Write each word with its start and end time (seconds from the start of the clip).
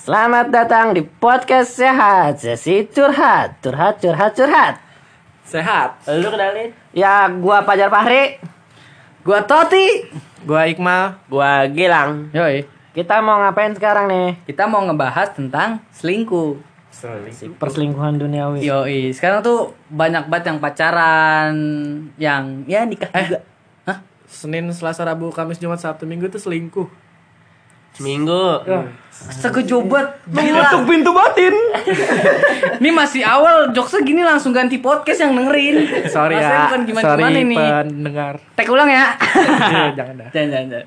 Selamat 0.00 0.48
datang 0.48 0.96
di 0.96 1.04
podcast 1.04 1.76
sehat 1.76 2.40
Sesi 2.40 2.88
curhat 2.88 3.60
Curhat, 3.60 4.00
curhat, 4.00 4.32
curhat 4.32 4.74
Sehat. 5.44 6.00
Lu 6.08 6.32
kenalin? 6.32 6.72
Ya, 6.96 7.28
gua 7.28 7.60
Pajar 7.60 7.92
Fahri 7.92 8.40
Gua 9.20 9.44
Toti. 9.44 10.08
Gua 10.40 10.64
Iqmal. 10.64 11.20
Gua 11.28 11.68
Gilang 11.68 12.32
Yoi, 12.32 12.64
Kita 12.96 13.20
mau 13.20 13.36
ngapain 13.44 13.76
sekarang 13.76 14.08
nih? 14.08 14.40
kita 14.48 14.64
mau 14.64 14.80
ngebahas 14.80 15.36
tentang 15.36 15.84
selingkuh. 15.92 16.56
Perselingkuhan 17.60 18.16
duniawi 18.16 18.64
Yoi, 18.64 19.12
sekarang 19.12 19.44
tuh 19.44 19.76
banyak 19.92 20.32
banget 20.32 20.48
yang 20.48 20.58
pacaran, 20.64 21.52
yang 22.16 22.64
ya 22.64 22.88
nikah 22.88 23.12
Eh. 23.12 23.28
juga. 23.28 23.40
Hah? 23.84 24.00
Senin, 24.24 24.72
Selasa, 24.72 25.04
Rabu, 25.04 25.28
Kamis, 25.28 25.60
Jumat, 25.60 25.76
Sabtu, 25.76 26.08
Minggu 26.08 26.24
itu 26.24 26.40
selingkuh. 26.40 26.88
Seminggu 27.96 28.60
Segejobat, 29.16 30.20
gila. 30.28 30.84
pintu 30.84 31.10
batin. 31.10 31.56
Ini 32.84 32.90
masih 32.92 33.24
awal, 33.24 33.72
jokesnya 33.72 34.04
gini 34.04 34.20
langsung 34.20 34.52
ganti 34.52 34.76
podcast 34.76 35.24
yang 35.24 35.32
dengerin. 35.32 36.04
Sorry 36.12 36.36
ya. 36.36 36.68
bukan 36.68 36.84
gimana 36.84 37.04
Sorry 37.08 37.22
gimana 37.24 37.40
nih. 37.40 37.58
pendengar. 37.88 38.34
Tek 38.52 38.68
ulang 38.68 38.92
ya. 38.92 39.16
Eh, 39.16 39.88
jangan 39.98 40.14
dah. 40.20 40.28
jangan, 40.30 40.48
jangan, 40.52 40.66
jangan. 40.68 40.86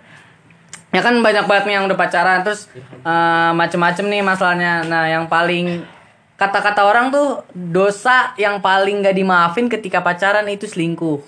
Ya 0.90 1.02
kan 1.02 1.14
banyak 1.22 1.46
banget 1.50 1.64
nih 1.66 1.76
yang 1.82 1.86
udah 1.90 1.98
pacaran 1.98 2.40
terus 2.46 2.70
eh, 3.02 3.52
macem-macem 3.58 4.06
nih 4.06 4.22
masalahnya. 4.22 4.86
Nah, 4.86 5.10
yang 5.10 5.26
paling 5.26 5.82
kata-kata 6.38 6.86
orang 6.86 7.10
tuh 7.10 7.44
dosa 7.52 8.32
yang 8.38 8.62
paling 8.62 9.02
gak 9.04 9.18
dimaafin 9.18 9.68
ketika 9.68 10.06
pacaran 10.06 10.46
itu 10.48 10.70
selingkuh. 10.70 11.20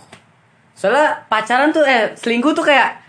Soalnya 0.77 1.25
pacaran 1.27 1.73
tuh 1.73 1.83
eh 1.83 2.13
selingkuh 2.13 2.53
tuh 2.53 2.63
kayak 2.63 3.01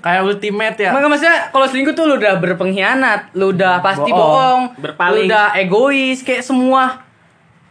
Kayak 0.00 0.22
ultimate 0.24 0.76
ya. 0.78 0.90
Enggak 0.90 1.10
maksudnya 1.10 1.38
kalau 1.50 1.66
selingkuh 1.66 1.94
tuh 1.94 2.04
lu 2.04 2.14
udah 2.16 2.34
berpengkhianat, 2.38 3.20
lu 3.32 3.50
udah 3.50 3.78
pasti 3.80 4.08
Bohong. 4.08 4.16
bohong, 4.16 4.60
Berpaling. 4.78 5.14
lu 5.16 5.28
udah 5.28 5.46
egois 5.54 6.18
kayak 6.20 6.42
semua 6.42 7.02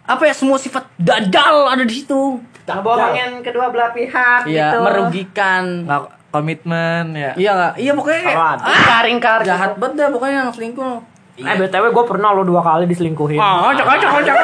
apa 0.03 0.23
ya 0.25 0.33
semua 0.33 0.57
sifat 0.57 0.85
dajal 0.95 1.69
ada 1.69 1.83
di 1.83 1.93
situ. 1.95 2.41
Bohongin 2.69 3.41
kedua 3.41 3.73
belah 3.73 3.89
pihak 3.89 4.45
Iya, 4.45 4.69
gitu 4.69 4.77
merugikan. 4.79 5.63
Nggak 5.83 6.01
komitmen 6.29 7.05
ya. 7.13 7.31
Iya 7.33 7.51
nggak? 7.51 7.73
Iya 7.75 7.91
pokoknya 7.97 8.21
kayak 8.21 8.37
Kawan, 8.37 8.57
ingkar-ingkar 8.61 9.39
gitu. 9.39 9.49
jahat 9.49 9.71
banget 9.75 9.95
dah 9.97 10.09
pokoknya 10.13 10.35
yang 10.39 10.51
selingkuh. 10.53 10.97
Eh 11.39 11.55
BTW 11.55 11.85
gue 11.89 12.05
pernah 12.05 12.35
lo 12.35 12.43
dua 12.43 12.59
kali 12.59 12.83
diselingkuhin 12.83 13.39
Oh, 13.39 13.71
cok 13.71 13.85
cok 13.85 13.97
cok 13.97 14.21
cok 14.27 14.37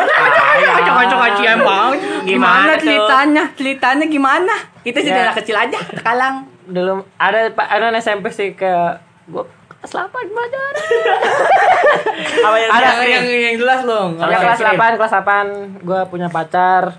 cok 0.80 1.06
cok 1.12 1.28
cok 1.36 1.46
emang. 1.46 1.92
Gimana 2.24 2.72
ceritanya? 2.80 3.44
Ceritanya 3.54 4.06
gimana? 4.08 4.54
Kita 4.80 5.04
sih 5.04 5.12
Ya. 5.12 5.28
anak 5.28 5.36
kecil 5.44 5.56
aja, 5.56 5.80
kalang. 6.00 6.48
Dulu 6.66 7.04
ada 7.20 7.52
ada 7.52 7.94
SMP 8.00 8.32
sih 8.32 8.56
kayak 8.56 9.04
gue 9.28 9.44
kelas 9.70 9.92
8 9.92 10.34
belajar 10.34 10.72
Apa 12.42 12.56
yang 12.58 12.70
Ada 12.74 12.88
yang, 13.06 13.22
yang, 13.22 13.26
yang 13.54 13.56
jelas 13.60 13.82
loh. 13.86 14.06
Ya, 14.18 14.38
kelas 14.42 14.60
8, 14.62 14.98
kelas 14.98 15.14
8 15.14 15.86
gue 15.86 16.00
punya 16.10 16.28
pacar. 16.30 16.98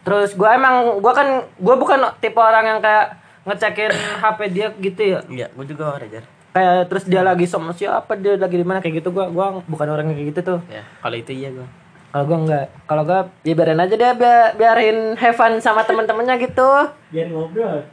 Terus 0.00 0.32
gue 0.34 0.48
emang 0.48 1.02
gue 1.02 1.12
kan 1.12 1.28
gue 1.46 1.74
bukan 1.76 1.98
tipe 2.20 2.38
orang 2.38 2.64
yang 2.66 2.78
kayak 2.78 3.18
ngecekin 3.42 3.90
HP 4.20 4.38
dia 4.52 4.68
gitu 4.76 5.02
ya. 5.02 5.20
Iya, 5.26 5.46
gue 5.50 5.64
juga 5.66 5.96
Rajar. 5.96 6.24
Kayak 6.50 6.86
terus 6.86 7.04
dia 7.04 7.22
lagi 7.22 7.46
sama 7.46 7.70
siapa, 7.70 8.14
dia 8.14 8.34
lagi 8.34 8.54
di 8.54 8.64
mana 8.64 8.78
kayak 8.78 8.98
gitu 8.98 9.10
gua 9.10 9.26
gua 9.26 9.46
bukan 9.64 9.86
orang 9.88 10.10
yang 10.10 10.16
kayak 10.16 10.28
gitu 10.28 10.40
tuh. 10.44 10.58
Ya, 10.66 10.82
kalau 10.98 11.14
itu 11.14 11.30
iya 11.32 11.48
gue. 11.48 11.62
Kalau 12.10 12.24
gua 12.26 12.38
enggak. 12.40 12.66
Kalau 12.84 13.02
gua 13.04 13.20
ya 13.40 13.54
biarin 13.54 13.78
aja 13.78 13.94
dia 13.94 14.10
biar, 14.12 14.54
biarin 14.54 14.98
have 15.14 15.32
fun 15.32 15.54
sama 15.58 15.82
teman-temannya 15.82 16.34
gitu. 16.40 16.66
Biar 17.08 17.26
ngobrol. 17.28 17.86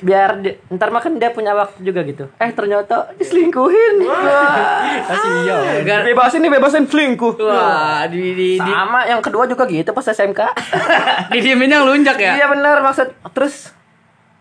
Biar 0.00 0.38
di- 0.38 0.56
ntar 0.70 0.88
makan 0.88 1.18
dia 1.18 1.28
punya 1.28 1.52
waktu 1.52 1.82
juga 1.82 2.00
gitu. 2.02 2.24
Eh 2.36 2.48
ternyata 2.50 3.12
diselingkuhin. 3.14 4.00
Wah. 4.00 4.96
Kasih 5.02 5.32
iya. 5.44 5.56
Gar- 5.82 6.06
Bebasin 6.06 6.40
nih, 6.40 6.50
bebasin 6.50 6.86
selingkuh. 6.86 7.36
Wah, 7.36 8.06
di 8.06 8.16
di 8.32 8.48
di, 8.54 8.70
Sama 8.70 9.04
yang 9.04 9.20
kedua 9.20 9.44
juga 9.44 9.66
gitu 9.66 9.90
pas 9.90 10.06
SMK. 10.06 10.40
di 11.34 11.38
diemin 11.42 11.68
yang 11.68 11.84
lunjak 11.84 12.16
ya. 12.16 12.32
Iya 12.34 12.46
benar 12.48 12.80
maksud 12.80 13.12
terus 13.30 13.76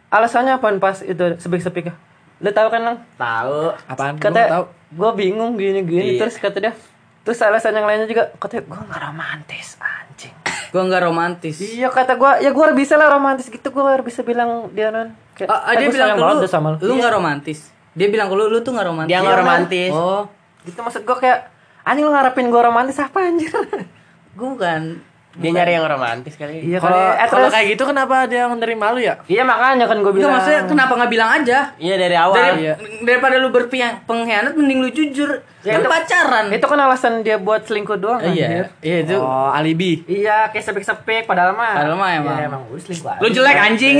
alasannya 0.07 0.55
apaan 0.55 0.77
pas 0.77 1.01
itu 1.01 1.35
sepik-sepik 1.35 1.91
Lu 2.39 2.49
tahu 2.49 2.67
kan, 2.67 2.81
Lang? 2.81 2.97
Tahu. 3.15 3.59
Apaan? 3.85 4.15
Gua 4.15 4.23
Kata 4.25 4.41
tahu. 4.47 4.63
gue 4.89 5.11
bingung 5.13 5.53
gini-gini 5.53 6.15
Iya. 6.15 6.19
terus 6.19 6.35
kata 6.35 6.57
dia 6.59 6.73
terus 7.19 7.37
alasan 7.39 7.71
yang 7.71 7.85
lainnya 7.85 8.05
juga 8.05 8.33
katanya 8.33 8.63
gue 8.65 8.79
nggak 8.81 9.01
romantis 9.03 9.67
anjing 9.77 10.33
Gua 10.73 10.81
nggak 10.83 11.03
romantis. 11.03 11.55
iya 11.61 11.87
kata 11.87 12.15
gue 12.15 12.31
ya 12.41 12.49
gue 12.49 12.65
bisa 12.73 12.95
lah 12.95 13.05
romantis 13.07 13.45
gitu 13.45 13.69
gue 13.69 13.83
bisa 14.01 14.21
bilang 14.21 14.65
dia 14.71 14.89
non 14.89 15.13
kayak 15.33 15.45
ah, 15.47 15.69
"Eh, 15.69 15.77
dia 15.77 15.85
gua 15.85 15.93
bilang 15.93 16.09
ke 16.09 16.23
lu, 16.23 16.47
sama 16.47 16.67
lu 16.71 16.77
lu 16.81 16.93
nggak 16.97 17.13
romantis. 17.13 17.69
Dia 17.91 18.07
bilang 18.07 18.27
ke 18.27 18.35
lu, 18.35 18.47
lu 18.47 18.59
tuh 18.59 18.71
nggak 18.71 18.87
romantis. 18.87 19.09
Dia 19.09 19.19
nggak 19.19 19.29
Iya, 19.29 19.41
romantis. 19.41 19.91
Oh, 19.91 20.23
gitu 20.63 20.79
maksud 20.79 21.01
gue 21.03 21.17
kayak 21.19 21.39
anjing 21.83 22.01
lu 22.01 22.11
ngarepin 22.11 22.47
gue 22.47 22.61
romantis 22.63 22.97
apa 22.97 23.17
anjir 23.19 23.51
gue 24.37 24.47
bukan. 24.47 24.81
Dia 25.31 25.49
nyari 25.53 25.71
yang 25.71 25.85
romantis 25.85 26.33
kali. 26.33 26.63
iya 26.63 26.77
Kalau 26.77 27.13
eh, 27.13 27.23
kalau 27.23 27.45
terus 27.45 27.53
kayak 27.53 27.65
gitu 27.71 27.83
kenapa 27.85 28.25
dia 28.25 28.45
menerima 28.45 28.85
lu 28.89 28.97
ya? 28.99 29.13
iya 29.25 29.41
makanya 29.41 29.85
kan 29.85 29.99
gue 29.99 30.09
bilang 30.09 30.33
maksudnya 30.33 30.65
kenapa 30.65 30.91
nggak 30.95 31.07
bilang 31.07 31.29
aja? 31.31 31.71
Iya 31.75 31.93
dari 31.95 32.13
awal. 32.13 32.35
Dari, 32.35 32.59
Iya. 32.59 32.73
Daripada 33.05 33.35
lu 33.37 33.47
berpengkhianat 33.49 34.51
mending 34.51 34.79
lu 34.79 34.89
jujur. 34.89 35.39
Ya, 35.59 35.75
kan 35.75 35.77
itu- 35.77 35.87
pacaran. 35.87 36.43
itu 36.49 36.63
kan 36.63 36.77
alasan 36.79 37.13
dia 37.21 37.35
buat 37.35 37.61
selingkuh 37.61 37.95
doang 37.95 38.19
iya, 38.25 38.47
anjir. 38.47 38.65
iya 38.79 38.95
itu. 39.03 39.15
Oh, 39.15 39.47
alibi. 39.49 40.01
iya 40.07 40.47
kayak 40.47 40.63
sepik-sepik 40.65 41.23
padahal 41.25 41.51
mah 41.51 41.77
Padahal 41.77 41.93
mah 41.93 42.09
emang. 42.11 42.33
ya, 42.33 42.41
emang 42.47 42.61
gue 42.65 42.79
selingkuh. 42.79 43.11
Lu 43.19 43.27
jelek 43.29 43.57
anjing. 43.59 43.95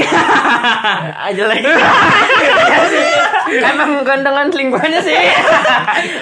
aja 1.30 1.44
lagi. 1.46 1.62
emang 3.70 3.90
gandengan 4.02 4.48
selingkuhannya 4.48 5.00
sih 5.00 5.14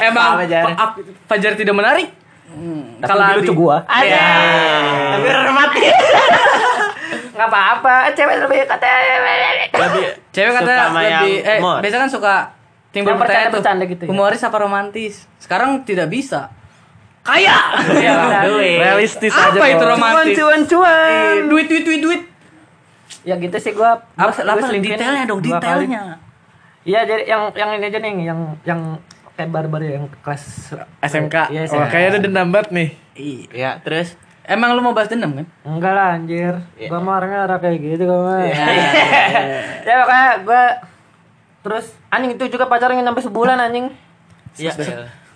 Emang 0.03 0.35
Fajar 1.25 1.53
tidak 1.53 1.74
menarik. 1.74 2.07
Hmm, 2.47 2.97
Tapi 2.97 3.12
lebih 3.13 3.35
lucu 3.41 3.53
gua. 3.56 3.78
Ada. 3.84 4.25
Tapi 5.13 5.28
romantis. 5.44 5.94
nggak 7.30 7.47
apa-apa 7.47 7.94
cewek 8.12 8.35
lebih 8.41 8.59
kata 8.66 8.88
Lebih 9.69 10.03
Cewek 10.31 10.52
sama 10.57 11.00
lebih 11.00 11.36
eh 11.40 11.59
mod. 11.59 11.78
biasa 11.80 11.97
kan 12.00 12.09
suka 12.09 12.36
timbul 12.90 13.13
Yang 13.13 13.19
pertanyaan 13.22 13.52
tuh. 13.52 13.62
gitu 13.86 14.02
ya? 14.02 14.09
Humoris 14.09 14.41
apa 14.41 14.57
romantis? 14.57 15.13
Sekarang 15.38 15.69
tidak 15.81 16.07
bisa. 16.07 16.50
Kaya. 17.22 17.57
Iya, 17.94 18.16
duit. 18.44 18.80
Realistis 18.80 19.30
Apa 19.30 19.53
aja. 19.59 19.69
itu 19.69 19.78
bos. 19.78 19.91
romantis? 19.91 20.34
cuan 20.34 20.62
cuan 20.63 21.36
Duit 21.46 21.68
duit 21.68 21.84
duit 21.84 22.02
duit. 22.02 22.22
ya 23.22 23.36
gitu 23.36 23.57
sih 23.57 23.72
gua 23.72 24.00
Apa, 24.13 24.31
apa 24.34 24.72
detailnya 24.74 25.24
dong 25.25 25.40
detailnya. 25.40 26.16
iya 26.81 27.03
jadi 27.03 27.28
yang 27.28 27.52
yang 27.52 27.75
ini 27.75 27.86
aja 27.86 28.00
nih 28.00 28.13
yang 28.24 28.40
yang 28.63 28.80
kayak 29.38 29.50
barbar 29.50 29.80
yang 29.80 30.09
kelas 30.20 30.74
SMK. 31.00 31.36
Iya, 31.48 31.62
oh, 31.64 31.78
SMK. 31.78 31.88
kayaknya 31.88 32.09
ada 32.09 32.20
dendam 32.20 32.48
banget 32.50 32.70
nih. 32.74 32.90
Iya, 33.53 33.78
terus 33.80 34.18
Emang 34.44 34.72
lu 34.72 34.80
mau 34.80 34.96
bahas 34.96 35.12
dendam 35.12 35.36
kan? 35.36 35.44
enggak 35.62 35.92
lah 35.92 36.16
anjir 36.16 36.56
Iya. 36.74 36.88
gua 36.88 37.03
mah 37.03 37.20
orangnya 37.20 37.44
orang 37.44 37.59
kayak 37.59 37.78
gitu 37.78 38.03
gua 38.08 38.20
mah 38.24 38.40
ya 39.88 39.94
makanya 40.00 40.31
gua 40.42 40.64
terus 41.59 41.92
anjing 42.08 42.31
itu 42.31 42.48
juga 42.48 42.64
pacaran 42.66 42.96
sampai 42.98 43.24
sebulan 43.24 43.59
anjing 43.59 43.92
Iya. 44.56 44.72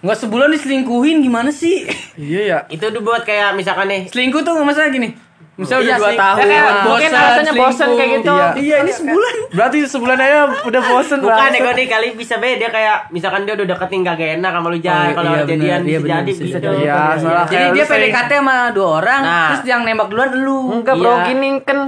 Nggak 0.02 0.18
sebulan 0.18 0.50
diselingkuhin 0.50 1.22
gimana 1.22 1.54
sih? 1.54 1.86
Iya 2.18 2.42
ya. 2.42 2.58
Itu 2.72 2.90
tuh 2.90 3.04
buat 3.04 3.22
kayak 3.22 3.54
misalkan 3.54 3.86
nih 3.86 4.02
Selingkuh 4.10 4.42
tuh 4.42 4.58
masalah 4.58 4.90
gini. 4.90 5.14
Misalnya 5.54 5.84
Iya 5.84 5.92
udah 5.92 6.00
2 6.00 6.08
sih. 6.08 6.18
tahun, 6.18 6.38
Ya, 6.38 6.46
kayak 6.48 6.66
mungkin 6.82 7.10
alasannya 7.12 7.54
bosan 7.54 7.70
selingkuh. 7.78 7.98
kayak 7.98 8.10
gitu. 8.12 8.34
Iya. 8.34 8.50
Iya, 8.56 8.76
ini 8.80 8.92
sebulan. 8.92 9.34
Berarti 9.52 9.78
sebulan 9.86 10.18
aja 10.18 10.38
udah 10.64 10.82
bosen 10.84 11.18
Bukan 11.22 11.50
nego 11.52 11.72
nih 11.72 11.88
kali 11.88 12.08
bisa 12.14 12.36
beda 12.36 12.68
kayak 12.68 12.98
misalkan 13.10 13.42
dia 13.44 13.54
udah 13.54 13.68
deketin 13.68 14.00
gak 14.02 14.18
enak 14.18 14.52
sama 14.52 14.68
lu 14.68 14.72
Oh, 14.72 14.82
jangan 14.82 15.10
kalau 15.12 15.30
iya, 15.30 15.44
jadian. 15.44 15.80
Iya, 15.82 16.00
bisa 16.00 16.08
jadi 16.10 16.32
bisa 16.32 16.44
jadi. 16.54 16.66
jadi. 16.66 16.82
Iya, 16.82 17.00
soalnya 17.16 17.46
Jadi 17.48 17.68
dia 17.72 17.86
PDKT 17.86 18.32
sama 18.34 18.56
dua 18.72 18.88
orang, 18.98 19.22
Nah. 19.22 19.48
terus 19.52 19.62
yang 19.66 19.82
nembak 19.82 20.08
duluan 20.08 20.30
lu. 20.34 20.60
enggak 20.74 20.96
bro 20.96 21.12
Iya. 21.12 21.26
gini 21.28 21.50
kan 21.62 21.80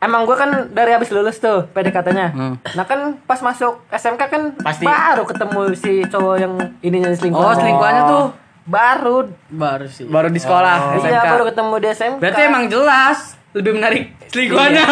Emang 0.00 0.24
gua 0.24 0.32
kan 0.34 0.48
dari 0.72 0.96
habis 0.96 1.12
lulus 1.12 1.36
tuh 1.36 1.68
PDKT-nya. 1.68 2.32
Hmm. 2.32 2.56
Nah 2.72 2.84
kan 2.84 3.20
pas 3.20 3.36
masuk 3.38 3.84
SMK 3.86 4.22
kan 4.24 4.42
Pasti. 4.56 4.80
baru 4.80 5.28
ketemu 5.28 5.60
si 5.76 6.00
cowok 6.02 6.36
yang 6.38 6.52
ininya 6.80 7.12
selingkuh. 7.12 7.36
Oh, 7.38 7.52
selingkuhannya 7.52 8.02
tuh 8.08 8.24
baru. 8.70 9.28
baru 9.50 9.86
sih. 9.86 10.06
Baru 10.06 10.28
di 10.28 10.38
sekolah 10.38 10.94
SMK. 10.94 11.04
Iya, 11.04 11.20
baru 11.28 11.44
ketemu 11.44 11.74
di 11.76 11.88
SMK. 11.90 12.16
Berarti 12.16 12.40
emang 12.44 12.64
jelas 12.66 13.18
lebih 13.50 13.72
menarik 13.74 14.02
selingkuhannya. 14.28 14.84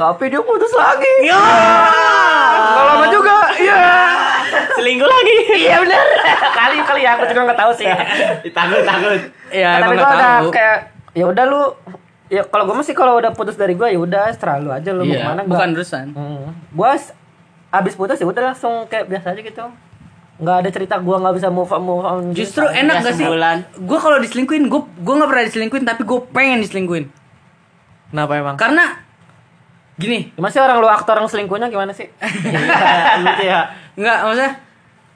Tapi 0.00 0.22
dia 0.26 0.40
putus 0.40 0.72
lagi. 0.72 1.12
Ya. 1.22 1.38
Gak 2.68 2.84
lama 2.86 3.06
juga. 3.08 3.36
Iya. 3.54 3.78
Selingkuh 4.70 5.06
lagi. 5.06 5.34
Iya 5.58 5.76
bener. 5.78 6.04
kali 6.50 6.74
kali 6.80 7.00
ya 7.02 7.10
aku 7.14 7.22
juga 7.26 7.40
nggak 7.44 7.58
tahu 7.58 7.70
sih. 7.74 7.86
Takut 8.48 8.80
takut. 8.82 9.18
ya, 9.50 9.68
Tapi 9.76 9.92
nggak 9.92 10.08
udah 10.08 10.18
tahu. 10.38 10.46
kayak 10.50 10.76
ya 11.12 11.24
udah 11.26 11.44
lu 11.44 11.60
ya 12.28 12.42
kalau 12.44 12.64
gue 12.64 12.74
masih 12.76 12.92
kalau 12.92 13.16
udah 13.16 13.30
putus 13.32 13.54
dari 13.54 13.72
gue 13.72 13.86
ya 13.86 13.98
udah 13.98 14.24
terlalu 14.34 14.68
aja 14.70 14.90
lu 14.90 15.02
mau 15.02 15.10
Iya, 15.10 15.18
ke 15.18 15.26
mana 15.26 15.40
bukan 15.44 15.68
urusan. 15.72 16.06
Hmm. 16.12 16.44
Gua 16.70 16.90
s- 16.94 17.12
abis 17.68 17.92
putus 17.92 18.16
ya 18.16 18.24
udah 18.24 18.42
langsung 18.46 18.86
kayak 18.86 19.06
biasa 19.06 19.32
aja 19.32 19.40
gitu. 19.42 19.64
Nggak 20.38 20.56
ada 20.56 20.68
cerita 20.70 20.94
gua 20.98 21.18
nggak 21.18 21.34
bisa 21.34 21.48
move 21.48 21.66
on, 21.68 21.82
move 21.82 22.00
on. 22.00 22.18
gitu. 22.30 22.46
Justru 22.46 22.64
enak 22.64 22.94
Ya, 22.94 23.04
gak 23.04 23.14
sih? 23.14 23.26
Gue 23.76 23.98
kalau 23.98 24.18
diselingkuhin, 24.18 24.66
gue 24.66 24.80
gue 24.80 25.14
nggak 25.14 25.26
pernah 25.26 25.44
diselingkuhin, 25.44 25.84
tapi 25.84 26.02
gue 26.02 26.18
pengen 26.30 26.58
diselingkuhin. 26.60 27.04
Kenapa 28.08 28.32
emang? 28.34 28.54
Karena 28.54 28.84
gini 29.94 30.30
Gimana 30.30 30.48
sih 30.48 30.58
orang 30.58 30.78
lu 30.78 30.86
aktor 30.86 31.12
orang 31.12 31.26
selingkuhnya 31.26 31.66
gimana 31.66 31.90
sih? 31.90 32.06
Gitu 33.18 33.42
ya. 33.44 33.66
nggak 33.92 34.18
maksudnya 34.22 34.52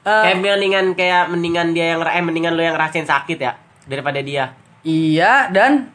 eh, 0.03 0.23
Kayak 0.27 0.37
mendingan 0.37 0.85
kayak 0.91 1.23
mendingan 1.27 1.67
dia 1.71 1.85
yang 1.89 2.03
eh 2.03 2.19
mendingan 2.21 2.51
lu 2.51 2.61
yang 2.61 2.75
ngerasain 2.75 3.03
sakit 3.03 3.39
ya 3.39 3.55
daripada 3.83 4.19
dia. 4.19 4.51
iya 4.81 5.47
dan 5.47 5.87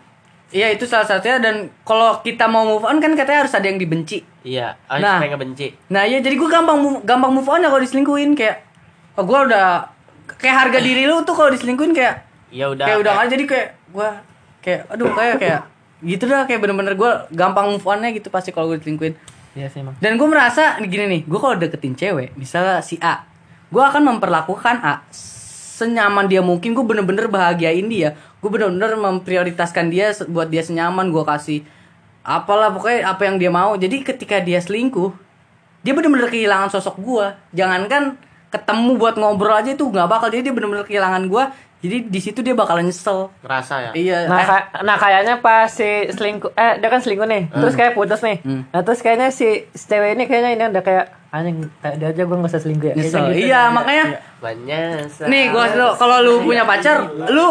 iya 0.49 0.69
itu 0.69 0.85
salah 0.85 1.05
satunya 1.05 1.37
dan 1.37 1.69
kalau 1.83 2.17
kita 2.19 2.45
mau 2.45 2.65
move 2.67 2.83
on 2.83 2.97
kan 2.97 3.13
katanya 3.13 3.45
harus 3.45 3.53
ada 3.53 3.65
yang 3.65 3.77
dibenci 3.77 4.25
Iya, 4.41 4.81
harus 4.87 5.05
Nah. 5.05 5.21
supaya 5.21 5.31
ngebenci. 5.31 5.67
nah 5.87 6.03
iya 6.03 6.19
jadi 6.19 6.33
gue 6.35 6.49
gampang 6.49 6.81
gampang 7.03 7.29
move 7.31 7.45
on 7.47 7.61
ya 7.61 7.69
kalau 7.69 7.81
diselingkuhin 7.81 8.33
kayak 8.33 8.65
oh 9.19 9.25
gue 9.25 9.39
udah 9.45 9.91
kayak 10.33 10.57
harga 10.65 10.79
diri 10.79 11.05
lu 11.05 11.21
tuh 11.21 11.35
kalau 11.35 11.51
diselingkuhin 11.51 11.91
kayak 11.91 12.23
Ya 12.49 12.65
udah. 12.65 12.87
kayak 12.87 12.99
udah 12.99 13.13
nggak 13.13 13.29
jadi 13.29 13.45
kayak 13.45 13.69
gue 13.91 14.09
kayak 14.61 14.81
aduh 14.89 15.11
kayak 15.13 15.37
kayak 15.37 15.61
gitu 16.01 16.25
dah 16.25 16.47
kayak 16.47 16.61
bener-bener 16.61 16.95
gue 16.95 17.11
gampang 17.31 17.69
move 17.69 17.85
onnya 17.85 18.09
gitu 18.11 18.29
pasti 18.29 18.49
kalau 18.49 18.71
gue 18.71 18.79
diselingkuhin 18.79 19.19
Iya 19.53 19.67
sih 19.67 19.83
emang. 19.83 19.99
dan 19.99 20.15
gue 20.15 20.25
merasa 20.25 20.79
gini 20.79 21.05
nih 21.09 21.21
gue 21.25 21.37
kalau 21.37 21.57
deketin 21.57 21.93
cewek 21.93 22.33
misalnya 22.35 22.79
si 22.79 22.97
A 22.99 23.27
gue 23.69 23.83
akan 23.83 24.07
memperlakukan 24.09 24.77
A 24.79 25.03
senyaman 25.75 26.27
dia 26.27 26.39
mungkin 26.41 26.73
gue 26.73 26.83
bener-bener 26.83 27.27
bahagiain 27.27 27.85
dia 27.85 28.15
gue 28.39 28.49
bener-bener 28.49 28.95
memprioritaskan 28.95 29.91
dia 29.91 30.11
buat 30.27 30.47
dia 30.47 30.63
senyaman 30.63 31.11
gue 31.11 31.23
kasih 31.23 31.61
apalah 32.23 32.71
pokoknya 32.71 33.09
apa 33.09 33.23
yang 33.25 33.37
dia 33.37 33.49
mau 33.49 33.75
jadi 33.75 33.99
ketika 34.01 34.39
dia 34.39 34.59
selingkuh 34.59 35.11
dia 35.81 35.93
bener-bener 35.93 36.29
kehilangan 36.29 36.69
sosok 36.69 36.97
gue 36.99 37.27
jangankan 37.53 38.15
ketemu 38.49 38.97
buat 38.97 39.15
ngobrol 39.15 39.53
aja 39.55 39.71
itu 39.71 39.85
nggak 39.85 40.07
bakal 40.07 40.27
jadi 40.27 40.43
dia 40.43 40.53
bener-bener 40.53 40.83
kehilangan 40.83 41.25
gue 41.25 41.45
jadi 41.79 42.03
di 42.03 42.19
situ 42.19 42.41
dia 42.41 42.53
bakalan 42.53 42.83
nyesel 42.85 43.31
ngerasa 43.39 43.75
ya. 43.79 43.91
iya 43.95 44.19
Nah, 44.27 44.35
eh, 44.35 44.47
ka- 44.47 44.83
nah 44.83 44.97
kayaknya 44.97 45.39
pas 45.39 45.71
si 45.71 45.87
selingkuh 46.09 46.51
eh 46.53 46.75
dia 46.75 46.89
kan 46.89 46.99
selingkuh 46.99 47.23
nih. 47.25 47.47
Terus 47.47 47.75
kayak 47.77 47.95
putus 47.95 48.19
nih. 48.19 48.43
Nah, 48.43 48.83
terus 48.83 48.99
kayaknya 48.99 49.31
si, 49.31 49.47
si 49.69 49.85
cewek 49.87 50.19
ini 50.19 50.27
kayaknya 50.27 50.51
ini 50.53 50.65
udah 50.69 50.83
kayak 50.83 51.07
anjing 51.31 51.71
tadi 51.79 52.03
aja 52.03 52.19
gue 52.19 52.35
gak 52.35 52.51
usah 52.51 52.59
selingkuh 52.59 52.89
ya. 52.89 52.95
Nyesel 52.99 53.31
gitu. 53.31 53.47
iya 53.47 53.71
makanya 53.71 54.05
Banyak. 54.39 55.07
Nih 55.25 55.43
gua 55.49 55.63
kasih 55.65 55.79
tau, 55.79 55.93
kalau 55.95 56.17
lu 56.19 56.35
punya 56.43 56.65
pacar, 56.65 56.99
lu 57.29 57.47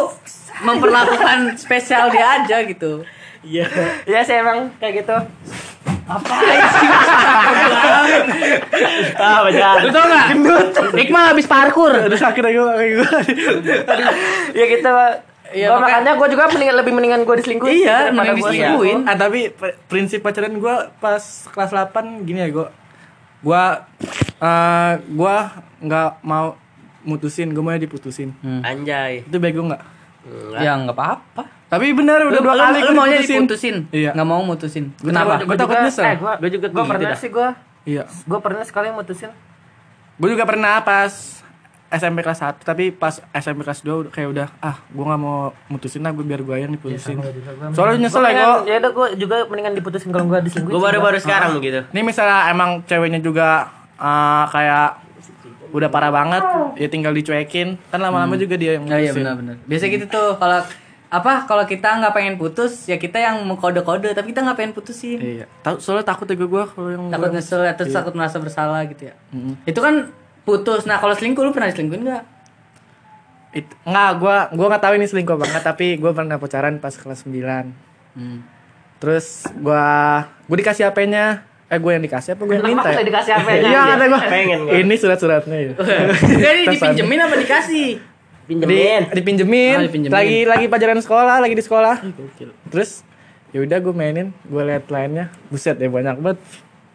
memperlakukan 0.62 1.56
spesial 1.56 2.10
dia 2.10 2.42
aja 2.42 2.58
gitu. 2.64 3.08
Iya. 3.40 3.64
Iya 4.04 4.20
sih 4.24 4.36
emang 4.36 4.76
kayak 4.76 5.08
gitu. 5.08 5.16
Ah, 9.18 9.40
banyak. 9.42 9.74
Lu 9.82 9.90
tau 9.90 10.06
gak? 10.06 10.26
Iqmal 10.96 11.26
habis 11.28 11.46
parkur. 11.46 11.92
Udah 11.92 12.20
sakit 12.20 12.44
aja 12.44 12.56
gue 12.56 12.74
kayak 12.74 12.92
gue. 12.94 13.10
Ya 14.54 14.66
gitu. 14.68 14.90
Iya, 15.48 15.68
Gua 15.70 15.80
makanya- 15.80 16.04
makanya 16.04 16.14
gue 16.14 16.28
juga 16.30 16.44
mendingan 16.50 16.76
lebih 16.76 16.92
mendingan 16.92 17.22
gue 17.24 17.36
diselingkuhin 17.38 17.72
sih 17.74 17.82
Iya, 17.82 18.12
mending 18.12 18.36
gua 18.36 18.52
diselingkuhin. 18.52 18.98
Ah 19.06 19.16
tapi 19.16 19.40
pr- 19.50 19.80
prinsip 19.86 20.20
pacaran 20.20 20.52
gue 20.54 20.76
pas 21.00 21.24
kelas 21.48 21.72
8 21.72 22.28
gini 22.28 22.40
ya 22.42 22.50
gue. 22.50 22.68
Gue 23.40 23.64
eh 24.38 24.94
gue 25.00 25.36
nggak 25.80 26.10
mau 26.22 26.60
mutusin, 27.02 27.48
gue 27.50 27.64
mau 27.64 27.72
diputusin. 27.74 28.36
Anjay. 28.60 29.24
Itu 29.24 29.40
bego 29.40 29.64
nggak? 29.64 29.84
Enggak. 30.28 30.60
Ya 30.60 30.72
nggak 30.76 30.92
apa-apa. 30.94 31.44
Tapi 31.68 31.92
bener 31.92 32.20
Lu, 32.22 32.32
udah 32.32 32.42
dua 32.42 32.56
kali 32.58 32.80
lu 32.80 32.86
gua 32.86 32.96
maunya 32.98 33.20
diputusin. 33.20 33.44
diputusin. 33.44 33.76
Iya. 33.92 34.12
Nggak 34.14 34.28
mau 34.28 34.42
mutusin. 34.42 34.86
Gua 34.96 35.10
Kenapa? 35.10 35.34
gua 35.42 35.56
takut 35.56 35.76
nyesel. 35.78 36.04
Eh, 36.04 36.16
gue 36.16 36.32
Gua 36.34 36.50
juga 36.50 36.68
gue 36.68 36.80
gitu 36.80 36.90
pernah 36.90 37.12
sih 37.14 37.30
gue. 37.30 37.50
Iya. 37.86 38.04
Gue 38.24 38.40
pernah 38.40 38.64
sekali 38.64 38.88
mutusin. 38.90 39.32
Gue 40.16 40.30
juga 40.32 40.44
pernah 40.44 40.80
pas 40.80 41.12
SMP 41.88 42.20
kelas 42.20 42.40
1 42.42 42.60
tapi 42.62 42.92
pas 42.92 43.16
SMP 43.34 43.64
kelas 43.64 43.80
2 43.80 43.88
udah 43.98 44.12
kayak 44.12 44.28
udah 44.28 44.48
ah 44.60 44.76
gue 44.86 45.00
nggak 45.02 45.22
mau 45.22 45.56
mutusin 45.68 46.02
lah 46.02 46.12
gue 46.12 46.20
biar 46.22 46.42
gue 46.42 46.56
yang 46.58 46.72
diputusin. 46.74 47.16
Soalnya 47.72 47.98
nyesel 48.02 48.24
ya 48.24 48.32
gue. 48.34 48.56
Ya 48.66 48.76
udah 48.78 48.92
gue 48.94 49.08
juga 49.18 49.36
mendingan 49.46 49.72
diputusin 49.74 50.10
kalau 50.10 50.24
gue 50.26 50.40
diselingkuhin. 50.42 50.68
Gue 50.70 50.80
sih, 50.80 50.88
baru-baru 50.88 51.16
gua. 51.16 51.24
sekarang 51.24 51.52
gitu. 51.60 51.80
Ini 51.86 52.02
misalnya 52.02 52.48
emang 52.48 52.84
ceweknya 52.84 53.20
juga 53.20 53.68
eh, 53.94 54.46
kayak 54.50 54.90
udah 55.68 55.88
parah 55.88 56.10
banget, 56.10 56.44
ya 56.76 56.88
tinggal 56.88 57.12
dicuekin. 57.12 57.76
Kan 57.86 58.00
lama-lama 58.00 58.36
juga 58.36 58.56
dia 58.56 58.76
yang 58.76 58.84
Oh 58.84 58.92
iya 58.92 59.12
mutusin. 59.12 59.20
benar-benar. 59.22 59.56
Biasa 59.64 59.84
gitu 59.86 60.06
tuh 60.08 60.28
kalau 60.36 60.60
apa 61.08 61.48
kalau 61.48 61.64
kita 61.64 61.88
nggak 61.98 62.12
pengen 62.12 62.36
putus 62.36 62.84
ya 62.84 62.96
kita 62.96 63.16
yang 63.16 63.40
mengkode-kode 63.42 64.12
tapi 64.12 64.36
kita 64.36 64.44
nggak 64.44 64.58
pengen 64.60 64.74
putusin 64.76 65.18
Iya. 65.18 65.46
Tahu 65.62 65.80
soalnya 65.80 66.04
takut 66.04 66.28
juga 66.28 66.46
gue 66.46 66.64
kalau 66.68 66.90
yang 66.92 67.04
takut 67.08 67.32
gua- 67.32 67.36
nyesel 67.36 67.64
atau 67.64 67.88
takut 67.88 68.12
merasa 68.12 68.38
bersalah 68.38 68.84
gitu 68.86 69.08
ya 69.08 69.16
itu 69.64 69.80
kan 69.80 70.12
putus 70.44 70.84
nah 70.84 70.98
kalau 70.98 71.16
selingkuh 71.16 71.42
lu 71.42 71.52
pernah 71.52 71.68
diselingkuhin 71.68 72.04
nggak 72.04 72.24
It, 73.48 73.64
enggak, 73.82 74.20
gua 74.20 74.38
gua 74.52 74.68
nggak 74.70 74.84
tahu 74.84 74.94
ini 74.96 75.08
selingkuh 75.08 75.40
banget 75.40 75.64
tapi 75.64 75.96
gua 75.96 76.12
pernah 76.12 76.36
pacaran 76.36 76.78
pas 76.78 76.92
kelas 76.92 77.24
9. 77.24 77.72
hmm. 78.14 78.40
Terus 79.00 79.48
gua 79.56 79.88
gua 80.46 80.58
dikasih 80.60 80.92
HP-nya. 80.92 81.48
Eh 81.68 81.80
gue 81.80 81.92
yang 81.92 82.00
dikasih 82.00 82.36
apa 82.36 82.44
gue 82.44 82.56
yang 82.56 82.64
minta? 82.64 82.88
Ya? 82.90 83.04
dikasih 83.04 83.32
HP-nya. 83.34 83.68
Iya 83.68 83.82
kata 83.88 84.04
gua. 84.08 84.20
Pengen. 84.24 84.60
Ini 84.68 84.96
surat-suratnya 84.96 85.58
ya. 85.58 85.72
Pesan. 85.80 86.68
dipinjemin 86.70 87.20
apa 87.20 87.36
dikasih 87.36 87.88
Di, 88.48 88.56
Pinjemin. 88.56 89.02
dipinjemin, 89.12 89.76
Oh, 89.76 89.84
dipinjemin. 89.84 90.14
lagi 90.14 90.38
lagi 90.44 90.66
pelajaran 90.66 91.04
sekolah, 91.04 91.38
lagi 91.38 91.52
di 91.52 91.62
sekolah. 91.62 91.96
Terus 92.72 93.04
ya 93.52 93.60
udah 93.60 93.78
gue 93.78 93.92
mainin, 93.92 94.32
gue 94.42 94.64
liat 94.64 94.88
lainnya, 94.88 95.28
buset 95.48 95.76
ya 95.76 95.88
banyak 95.88 96.16
banget 96.16 96.40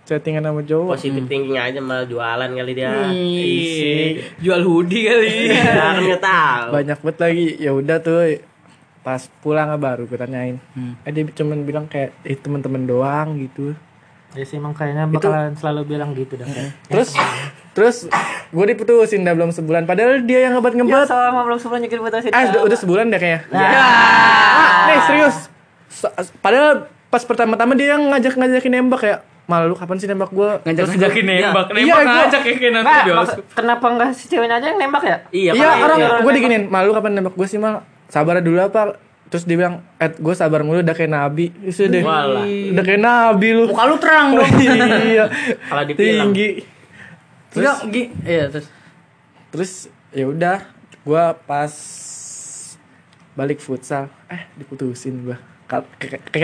chattingan 0.03 0.43
sama 0.43 0.61
cowok. 0.63 0.97
Positif 0.97 1.25
thinking 1.27 1.55
aja 1.55 1.79
malah 1.79 2.05
jualan 2.05 2.51
kali 2.51 2.73
dia. 2.73 2.89
Jual 4.41 4.63
hoodie 4.63 5.05
kali 5.05 5.29
nggak 6.03 6.21
tahu. 6.21 6.67
Banyak 6.73 6.99
banget 6.99 7.19
lagi. 7.21 7.47
Ya 7.61 7.71
udah 7.71 7.97
tuh 8.01 8.41
pas 9.03 9.21
pulang 9.41 9.69
baru 9.77 10.09
gue 10.09 10.17
tanyain. 10.17 10.57
Eh 11.05 11.11
dia 11.11 11.23
cuman 11.29 11.63
bilang 11.63 11.85
kayak 11.85 12.17
eh 12.23 12.35
teman-teman 12.35 12.83
doang 12.83 13.37
gitu. 13.37 13.77
Ya 14.33 14.43
sih 14.43 14.57
emang 14.57 14.73
kayaknya 14.73 15.05
bakalan 15.07 15.53
selalu 15.53 15.85
bilang 15.87 16.17
gitu 16.17 16.35
dah. 16.35 16.49
Terus 16.89 17.13
terus 17.73 17.97
gue 18.53 18.65
diputusin 18.69 19.21
udah 19.21 19.35
belum 19.35 19.51
sebulan. 19.51 19.83
Padahal 19.83 20.21
dia 20.21 20.45
yang 20.45 20.53
ngebat 20.53 20.73
Ya 20.73 20.79
ngebat. 20.79 21.07
selama 21.07 21.41
belum 21.43 21.59
sebulan 21.59 21.81
nyekin 21.81 22.01
putusin. 22.01 22.31
Ah, 22.31 22.43
udah, 22.47 22.61
udah 22.63 22.79
sebulan 22.79 23.05
deh 23.09 23.17
kayaknya. 23.17 23.41
Ah, 23.51 24.87
nih 24.87 24.99
serius. 25.05 25.37
So- 25.89 26.13
padahal 26.39 26.85
pas 27.09 27.23
pertama-tama 27.23 27.73
dia 27.73 27.95
yang 27.95 28.09
ngajak-ngajakin 28.09 28.71
nembak 28.71 29.01
kayak 29.01 29.19
malu 29.43 29.73
kapan 29.73 29.97
sih 29.97 30.07
nembak 30.07 30.31
gue 30.31 30.49
ngajak-ngajakin 30.63 31.25
nembak. 31.27 31.67
Iya, 31.67 31.75
nembak 31.75 31.97
gua- 31.99 32.17
ngajak 32.23 32.41
kayak 32.43 32.73
nanti 32.73 32.93
Nah, 33.09 33.25
kenapa 33.53 33.87
enggak 33.87 34.11
si 34.13 34.25
ceweknya 34.27 34.57
aja 34.59 34.67
yang 34.67 34.79
nembak 34.79 35.03
ya? 35.03 35.17
Iya, 35.31 35.51
iya 35.53 35.69
orang 35.79 35.99
itu. 35.99 36.15
gue 36.21 36.33
diginin 36.35 36.63
malu 36.67 36.93
kapan 36.93 37.13
nembak 37.15 37.35
gue 37.35 37.47
sih 37.47 37.57
mal? 37.57 37.81
Sabar 38.07 38.39
dulu 38.39 38.61
apa? 38.61 38.97
Terus 39.27 39.49
dia 39.49 39.57
bilang 39.57 39.81
eh 39.97 40.09
gue 40.11 40.35
sabar 40.37 40.61
mulu 40.61 40.81
udah 40.81 40.93
kayak 40.93 41.09
nabi. 41.09 41.49
Itu 41.59 41.89
deh 41.89 42.05
udah 42.05 42.83
kayak 42.83 43.01
nabi 43.01 43.49
lu. 43.51 43.65
Muka 43.67 43.85
lu 43.87 43.97
terang 43.97 44.27
dong. 44.35 44.45
Iya. 45.09 45.25
Kalau 45.63 45.83
tinggi 45.91 46.49
terus 47.53 47.79
gi 47.87 48.03
iya 48.23 48.45
terus 48.49 48.67
terus 49.49 49.73
ya 50.11 50.25
udah 50.27 50.59
gue 50.99 51.25
pas 51.43 51.73
balik 53.33 53.59
futsal 53.59 54.09
eh 54.27 54.45
diputusin 54.55 55.25
gue 55.25 55.37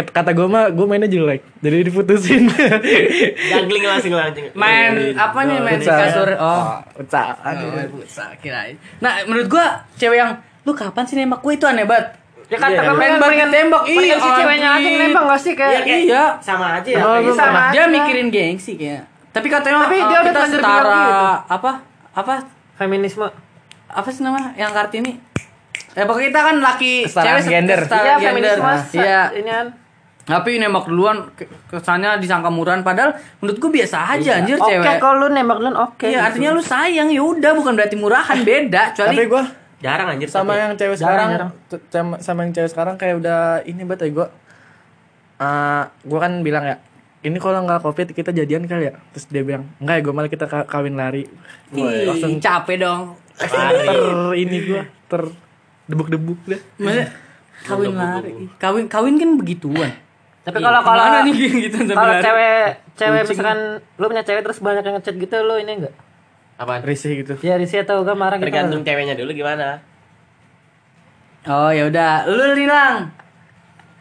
kata 0.08 0.32
gue 0.32 0.46
mah 0.46 0.68
gue 0.68 0.86
mainnya 0.86 1.04
jelek 1.04 1.44
jadi 1.60 1.84
diputusin 1.84 2.48
Jangling 3.50 3.84
langsung 3.84 4.12
langsung. 4.12 4.48
main 4.54 5.12
apa 5.14 5.38
nih 5.44 5.58
main 5.58 5.76
di 5.76 5.84
Futsal. 5.84 6.00
kasur 6.02 6.28
oh 6.34 6.80
futsal 6.94 7.28
Oh, 7.38 7.68
main 7.70 7.88
futsal 7.90 8.30
kirain. 8.40 8.80
Nah, 8.98 9.20
menurut 9.24 9.48
gua 9.48 9.66
cewek 9.94 10.16
yang 10.16 10.32
lu 10.64 10.72
kapan 10.72 11.04
sih 11.04 11.14
nembak 11.14 11.40
gue 11.40 11.52
itu 11.54 11.64
aneh 11.64 11.84
banget. 11.84 12.16
Ya 12.48 12.56
kata 12.56 12.72
Iya, 12.72 12.80
kan 12.82 12.88
main 12.90 12.96
mendingan 12.96 13.12
banget 13.14 13.20
mendingan 13.20 13.50
tembak. 13.52 13.82
mendingan 13.82 14.04
Iya, 14.08 14.16
si 14.16 14.28
ceweknya 14.34 14.68
aja 14.70 14.88
nembak 14.98 15.22
enggak 15.22 15.40
sih 15.40 15.52
Iya, 15.52 15.60
kayak 15.60 15.82
kayak 15.82 16.00
Iya. 16.02 16.24
sama 16.40 16.66
aja 16.74 16.88
ya. 16.88 17.02
Oh, 17.02 17.12
kayak 17.14 17.36
sama 17.36 17.60
Dia 17.68 17.76
aja. 17.78 17.82
mikirin 17.90 18.28
gengsi 18.28 18.72
kayaknya. 18.74 19.02
Tapi 19.38 19.46
katanya 19.48 19.76
Tapi 19.80 19.96
eh, 19.96 20.04
dia 20.04 20.18
udah 20.18 20.24
kita 20.28 20.40
setara 20.50 20.82
gitu. 20.82 21.14
apa? 21.48 21.72
Apa? 22.12 22.34
feminisme. 22.74 23.26
Apa 23.88 24.08
sih 24.08 24.20
nama 24.20 24.50
yang 24.52 24.70
Kartini? 24.70 25.14
Eh 25.90 26.02
pokoknya 26.02 26.28
kita 26.28 26.40
kan 26.42 26.56
laki 26.58 26.92
Kesetaraan 27.04 27.38
cewek 27.38 27.46
gender. 27.48 27.80
Iya, 27.82 28.14
feminisme. 28.20 28.62
Nah, 28.64 28.82
Iya. 28.92 29.22
Ini 29.32 29.50
kan. 29.52 29.66
Tapi 30.20 30.50
nembak 30.56 30.84
duluan 30.84 31.24
ke- 31.32 31.48
kesannya 31.66 32.20
disangka 32.20 32.46
murahan 32.48 32.82
padahal 32.82 33.10
menurut 33.38 33.56
gua 33.56 33.72
biasa 33.72 33.96
aja 34.12 34.30
anjir 34.36 34.54
Oke, 34.54 34.76
cewek. 34.76 35.00
kalau 35.00 35.24
lu 35.24 35.32
nembak 35.32 35.56
duluan 35.56 35.72
oke. 35.74 36.04
Iya, 36.04 36.12
gitu. 36.12 36.26
artinya 36.28 36.50
lu 36.52 36.60
sayang 36.60 37.08
ya 37.08 37.22
udah 37.24 37.50
bukan 37.52 37.72
berarti 37.72 37.96
murahan 37.96 38.38
beda. 38.38 38.82
tapi 38.92 39.14
Kecuali 39.14 39.24
gue 39.26 39.44
Jarang 39.78 40.08
anjir. 40.10 40.28
sama 40.28 40.52
tapi. 40.52 40.60
yang 40.60 40.72
cewek 40.74 40.96
Jarang, 40.96 41.08
sekarang 41.08 41.30
jarang. 41.32 41.50
sama, 41.88 42.14
sama 42.18 42.40
yang 42.42 42.52
cewek 42.52 42.66
sekarang 42.68 42.94
kayak 42.94 43.14
udah 43.16 43.40
ini 43.64 43.82
banget 43.82 44.04
ya 44.04 44.10
gue 44.12 44.26
uh, 45.38 45.82
gue 45.86 46.18
kan 46.18 46.32
bilang 46.40 46.64
ya 46.66 46.76
ini 47.18 47.38
kalau 47.38 47.66
nggak 47.66 47.82
covid 47.82 48.08
kita 48.10 48.30
jadian 48.30 48.64
kali 48.64 48.88
ya 48.88 48.94
terus 49.10 49.26
dia 49.26 49.42
bilang 49.42 49.66
enggak 49.78 49.94
ya 49.98 50.02
gue 50.06 50.14
malah 50.14 50.30
kita 50.30 50.46
ka- 50.46 50.68
kawin 50.70 50.94
lari 50.94 51.26
Ih, 51.74 52.06
langsung 52.06 52.38
capek 52.38 52.76
dong. 52.78 53.18
ter 53.34 53.98
ini 54.34 54.56
gue 54.62 54.82
ter 55.06 55.22
debuk-debuk 55.86 56.38
deh 56.46 56.60
Maksudnya 56.78 57.06
kawin 57.64 57.94
lari. 57.94 58.32
Kawin 58.56 58.84
kawin 58.86 59.14
kan 59.18 59.30
begituan. 59.34 59.90
Tapi 60.46 60.58
kalau 60.62 60.80
kalau 60.80 61.02
gitu 61.34 61.76
sampai 61.76 61.96
kalau 61.96 62.14
cewek 62.22 62.62
cewek 62.94 63.22
misalkan 63.26 63.58
lu 63.98 64.04
punya 64.06 64.24
cewek 64.24 64.42
terus 64.46 64.58
banyak 64.62 64.84
yang 64.86 64.94
ngechat 64.96 65.14
gitu 65.18 65.36
lu 65.42 65.58
ini 65.58 65.72
enggak? 65.82 65.94
Apaan? 66.58 66.82
risih 66.82 67.22
gitu 67.22 67.38
Ya 67.42 67.54
risih 67.54 67.86
atau 67.86 68.02
enggak 68.02 68.18
marah 68.18 68.36
gitu. 68.38 68.46
Tergantung 68.46 68.82
ceweknya 68.82 69.14
dulu 69.14 69.30
gimana. 69.30 69.82
Oh 71.46 71.70
ya 71.70 71.86
udah, 71.86 72.26
lu 72.26 72.44
nih 72.54 72.66
lang. 72.66 73.14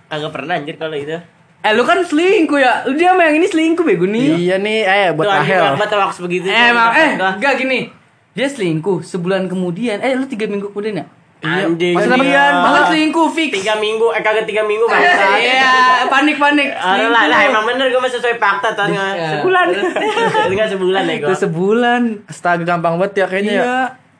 Kagak 0.10 0.32
pernah 0.34 0.58
anjir 0.58 0.76
kalau 0.76 0.98
itu. 0.98 1.16
Eh 1.68 1.76
lu 1.76 1.84
kan 1.84 2.00
selingkuh 2.00 2.60
ya. 2.64 2.88
Lu 2.88 2.96
dia 2.96 3.12
sama 3.12 3.28
yang 3.28 3.44
ini 3.44 3.48
selingkuh 3.52 3.84
bego 3.84 4.08
nih. 4.08 4.40
Iya 4.40 4.56
nih, 4.64 4.80
eh 4.88 5.12
buat 5.12 5.28
Tuh 5.28 5.76
banget 5.76 5.90
waktu 6.00 6.20
begitu. 6.24 6.46
Eh 6.48 6.66
emang 6.72 6.96
eh 6.96 7.12
Enggak. 7.20 7.54
gini. 7.60 7.92
Dia 8.32 8.48
selingkuh 8.48 9.04
sebulan 9.04 9.52
kemudian. 9.52 10.00
Eh 10.00 10.16
lu 10.16 10.24
tiga 10.32 10.48
minggu 10.48 10.72
kemudian 10.72 11.04
ya? 11.04 11.06
Anjing. 11.44 11.94
Maksudnya 11.94 12.24
iya. 12.24 12.46
Bahkan 12.64 12.84
selingkuh 12.90 13.28
fix. 13.36 13.52
Tiga 13.62 13.76
minggu, 13.78 14.08
eh 14.16 14.22
kagak 14.24 14.48
tiga 14.48 14.64
minggu 14.64 14.88
bangsa. 14.88 15.38
Iya, 15.44 16.08
panik 16.10 16.40
panik. 16.40 16.72
Aduh 16.72 17.12
lah, 17.12 17.30
lah 17.30 17.40
emang 17.46 17.68
bener 17.68 17.92
gue 17.92 18.02
masih 18.02 18.18
sesuai 18.18 18.40
fakta 18.40 18.74
tuh 18.74 18.88
Iya. 18.90 19.38
Sebulan 19.38 19.66
Enggak 20.50 20.68
sebulan 20.72 21.02
ya 21.04 21.16
gue 21.20 21.28
Itu 21.28 21.34
sebulan. 21.36 22.02
Astaga 22.32 22.64
gampang 22.64 22.96
banget 22.96 23.22
ya 23.22 23.26
kayaknya 23.28 23.54
ya. 23.54 23.64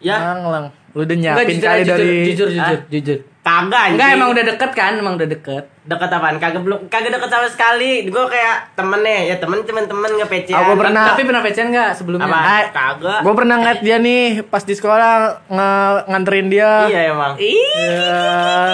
Iya. 0.04 0.18
Ya 0.20 0.36
Lang. 0.36 0.66
Lu 0.94 1.06
udah 1.06 1.18
nyiapin 1.18 1.58
kali 1.62 1.82
jujur, 1.86 1.98
dari 1.98 2.14
jujur, 2.34 2.48
jujur, 2.54 2.80
jujur. 2.92 3.18
Kagak 3.42 3.80
anjing 3.80 3.96
Enggak 3.96 4.10
emang 4.14 4.30
udah 4.36 4.44
deket 4.44 4.72
kan? 4.76 4.92
Emang 5.00 5.14
udah 5.16 5.30
deket. 5.30 5.64
Deket 5.88 6.10
apaan? 6.10 6.36
Kagak 6.36 6.62
belum 6.62 6.80
Kagak 6.86 7.10
deket 7.10 7.30
sama 7.30 7.48
sekali 7.48 7.92
Gue 8.06 8.26
kayak 8.28 8.76
temennya 8.76 9.20
Ya 9.26 9.36
temen 9.38 9.64
temen-temen 9.64 10.12
nge-PC 10.18 10.52
Ah, 10.52 10.68
gua 10.68 10.76
pernah- 10.78 11.08
Tapi 11.08 11.22
pernah 11.24 11.40
pacaran 11.40 11.68
enggak 11.70 11.90
sebelumnya? 11.94 12.28
Apa? 12.28 12.68
Kagak 12.70 13.20
Gue 13.24 13.34
pernah 13.34 13.56
ngeliat 13.58 13.80
dia 13.80 13.98
nih 13.98 14.24
pas 14.44 14.62
di 14.62 14.74
sekolah 14.74 15.12
nge- 15.48 16.02
nganterin 16.08 16.48
dia. 16.48 16.72
Iya 16.86 17.02
emang 17.10 17.34
Iya. 17.38 18.20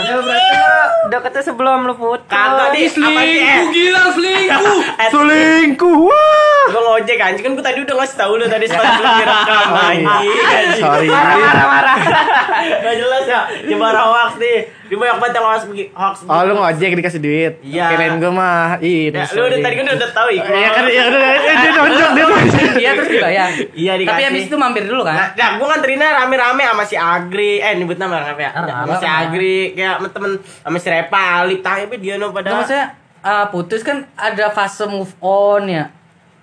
Ya 0.03 0.15
berarti 0.17 0.57
lu 0.57 0.73
deketnya 1.07 1.43
sebelum 1.43 1.79
lu 1.83 1.93
putus. 1.93 2.25
Kagak 2.25 2.67
di 2.71 2.83
sih 2.83 3.05
eh 3.05 3.61
gila 3.69 4.03
selingkuh. 4.09 4.79
Eh, 4.95 5.09
Selingkuh. 5.09 5.95
Wah. 6.03 6.65
Gue 6.65 6.81
ngojek 6.81 7.17
anjing 7.19 7.43
kan 7.43 7.51
gue 7.51 7.61
tadi 7.63 7.79
udah 7.79 7.95
ngasih 7.95 8.17
tau 8.17 8.33
lu 8.33 8.45
tadi 8.45 8.65
sekolah 8.65 8.89
belum 8.91 9.11
direkam 9.15 9.67
anjing. 9.75 10.33
Sorry. 10.75 11.07
Marah-marah. 11.07 11.97
Gak 12.83 12.95
jelas 12.95 13.23
ya 13.25 13.41
Nyebar 13.65 13.91
hoax 13.93 14.39
nih 14.39 14.57
Dia 14.87 14.95
banyak 14.95 15.17
banget 15.17 15.33
yang 15.35 15.45
hoax 15.45 15.61
hoax 15.91 16.15
Oh 16.23 16.41
lu 16.43 16.53
ngojek 16.55 16.95
dikasih 17.03 17.19
duit. 17.19 17.53
Iya. 17.59 17.85
Kirain 17.91 18.15
gue 18.15 18.31
mah 18.31 18.79
ini. 18.79 19.11
Ya, 19.11 19.27
lu 19.27 19.43
udah 19.43 19.59
tadi 19.59 19.75
kan 19.75 19.85
udah 19.91 20.09
tau 20.09 20.29
ikut 20.39 20.47
Iya 20.47 20.69
kan 20.71 20.83
ya 20.87 21.03
udah 21.05 21.21
eh, 21.21 21.55
dia 21.59 21.71
nonjok 21.77 22.09
dia 22.09 22.25
nonjok. 22.25 22.63
Iya 22.73 22.89
terus 22.95 23.09
dibayar. 23.11 23.49
Iya 23.75 23.93
dikasih 23.99 24.07
Tapi 24.09 24.21
habis 24.23 24.43
itu 24.47 24.55
mampir 24.55 24.83
dulu 24.83 25.03
Nah, 25.03 25.11
kan? 25.11 25.27
nah 25.35 25.49
gue 25.53 25.67
nganterinnya 25.67 26.09
rame-rame 26.15 26.63
sama 26.63 26.83
si 26.83 26.95
Agri 26.95 27.59
Eh 27.59 27.75
nyebut 27.75 27.99
nama 27.99 28.23
apa 28.23 28.39
ya? 28.39 28.51
Sama 28.55 28.95
si 28.95 29.05
Agri 29.05 29.57
Kayak 29.73 29.99
sama 29.99 30.07
temen 30.09 30.31
Sama 30.39 30.77
si 30.79 30.87
Repa, 30.87 31.23
Alip, 31.37 31.59
tapi 31.59 31.95
dia 31.97 32.15
no 32.15 32.31
pada 32.31 32.55
maksudnya 32.55 32.95
uh, 33.19 33.45
putus 33.47 33.81
kan 33.81 34.07
ada 34.13 34.47
fase 34.49 34.83
move 34.85 35.11
on 35.19 35.67
ya. 35.67 35.91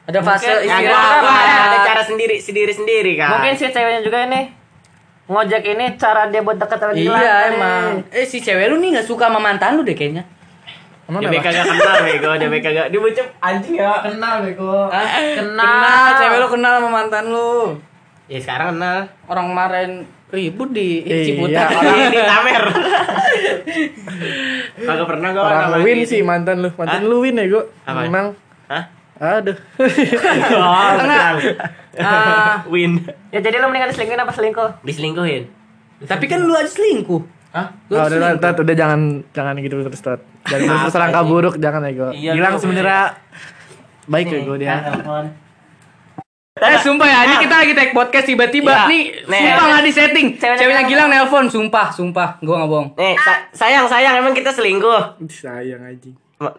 Ada 0.04 0.20
fase 0.20 0.44
Ya, 0.44 0.60
Iya, 0.60 0.76
istirahat. 0.76 1.22
ada, 1.22 1.78
cara 1.86 2.02
sendiri 2.02 2.36
sendiri 2.36 2.70
sendiri 2.70 3.12
kan. 3.14 3.36
Mungkin 3.36 3.52
si 3.54 3.64
ceweknya 3.66 4.00
juga 4.00 4.24
ini 4.24 4.60
ngojek 5.24 5.62
ini 5.64 5.94
cara 5.94 6.26
dia 6.26 6.42
buat 6.42 6.58
deket 6.58 6.74
sama 6.76 6.90
Iya 6.90 7.34
emang. 7.48 8.02
Eh 8.10 8.24
si 8.24 8.38
cewek 8.38 8.66
lu 8.66 8.76
nih 8.76 8.98
gak 8.98 9.06
suka 9.06 9.28
sama 9.28 9.38
mantan 9.38 9.76
lu 9.76 9.82
deh 9.82 9.94
kayaknya. 9.94 10.26
Emang 11.10 11.20
dia 11.20 11.28
kenapa? 11.34 11.46
kagak 11.50 11.66
kenal 11.66 11.96
bego, 12.00 12.30
dia 12.32 12.48
kagak 12.62 12.86
dia 12.88 13.00
bocah 13.02 13.26
anjing 13.42 13.74
ya. 13.74 13.92
Kenal 14.00 14.34
bego. 14.46 14.74
Hah? 14.86 15.08
Kenal. 15.34 15.66
Kenal, 15.66 16.06
cewek 16.16 16.38
lu 16.38 16.48
kenal 16.48 16.72
sama 16.78 16.88
mantan 16.88 17.24
lu. 17.28 17.52
Ya 18.30 18.38
sekarang 18.38 18.78
kenal. 18.78 18.98
Orang 19.26 19.46
kemarin 19.50 19.90
ribut 20.30 20.70
di 20.70 21.02
Iya. 21.02 21.26
Ciputat. 21.26 21.68
Orang 21.82 21.98
ini 21.98 22.18
tamer. 22.22 22.62
kagak 24.80 25.06
pernah 25.06 25.28
gua 25.34 25.42
Orang 25.42 25.60
sama 25.66 25.76
win 25.82 25.98
sih 26.06 26.20
mantan 26.22 26.56
lu. 26.62 26.70
Mantan 26.78 27.02
Hah? 27.02 27.10
lu 27.10 27.16
win 27.20 27.34
ya 27.34 27.44
gue. 27.44 27.64
Apa? 27.84 28.00
Menang. 28.06 28.28
Hah? 28.70 28.84
Aduh. 29.20 29.58
Oh, 30.56 30.88
betul. 30.96 31.36
Ah, 32.00 32.62
Win. 32.70 33.02
Ya 33.34 33.42
jadi 33.42 33.58
lu 33.58 33.66
mendingan 33.66 33.90
selingkuhin 33.90 34.16
apa 34.16 34.30
selingkuh? 34.30 34.70
Diselingkuhin. 34.80 35.44
tapi 36.00 36.24
kan 36.24 36.40
lu 36.40 36.54
aja 36.54 36.70
selingkuh. 36.70 37.20
Hah? 37.50 37.66
Oh, 37.88 37.98
udah, 38.00 38.38
udah, 38.38 38.50
udah, 38.56 38.74
jangan 38.74 39.00
jangan 39.30 39.54
gitu 39.58 39.82
terus 39.82 39.98
Tot. 39.98 40.20
Jangan 40.44 40.76
berselangkah 40.86 41.22
buruk 41.22 41.54
jangan 41.56 41.82
ya 41.82 41.92
gue. 41.92 42.10
Iya, 42.14 42.32
Gilang 42.34 42.54
lu. 42.54 42.62
sebenarnya 42.62 43.02
baik 44.06 44.26
ya 44.28 44.38
gue 44.40 44.56
dia. 44.56 44.74
Eh 46.52 46.76
sumpah 46.78 47.08
ya, 47.08 47.18
ini 47.24 47.36
kita 47.40 47.54
lagi 47.56 47.72
take 47.72 47.90
podcast 47.90 48.26
tiba-tiba 48.26 48.68
Iya. 48.68 48.84
nih, 48.84 49.02
Nih. 49.24 49.40
sumpah 49.40 49.64
nggak 49.66 49.82
disetting. 49.82 50.26
Ceweknya 50.36 50.60
Ceweknya? 50.60 50.82
Gilang 50.84 51.08
nelpon, 51.08 51.44
sumpah, 51.48 51.88
sumpah, 51.88 52.36
gua 52.38 52.54
nggak 52.58 52.68
bohong. 52.68 52.88
Nih, 52.94 53.16
sa- 53.16 53.48
sayang 53.50 53.86
sayang 53.86 54.14
emang 54.14 54.30
kita 54.30 54.50
selingkuh. 54.50 55.16
Ih, 55.16 55.30
Sayang 55.30 55.80
aja. 55.80 56.10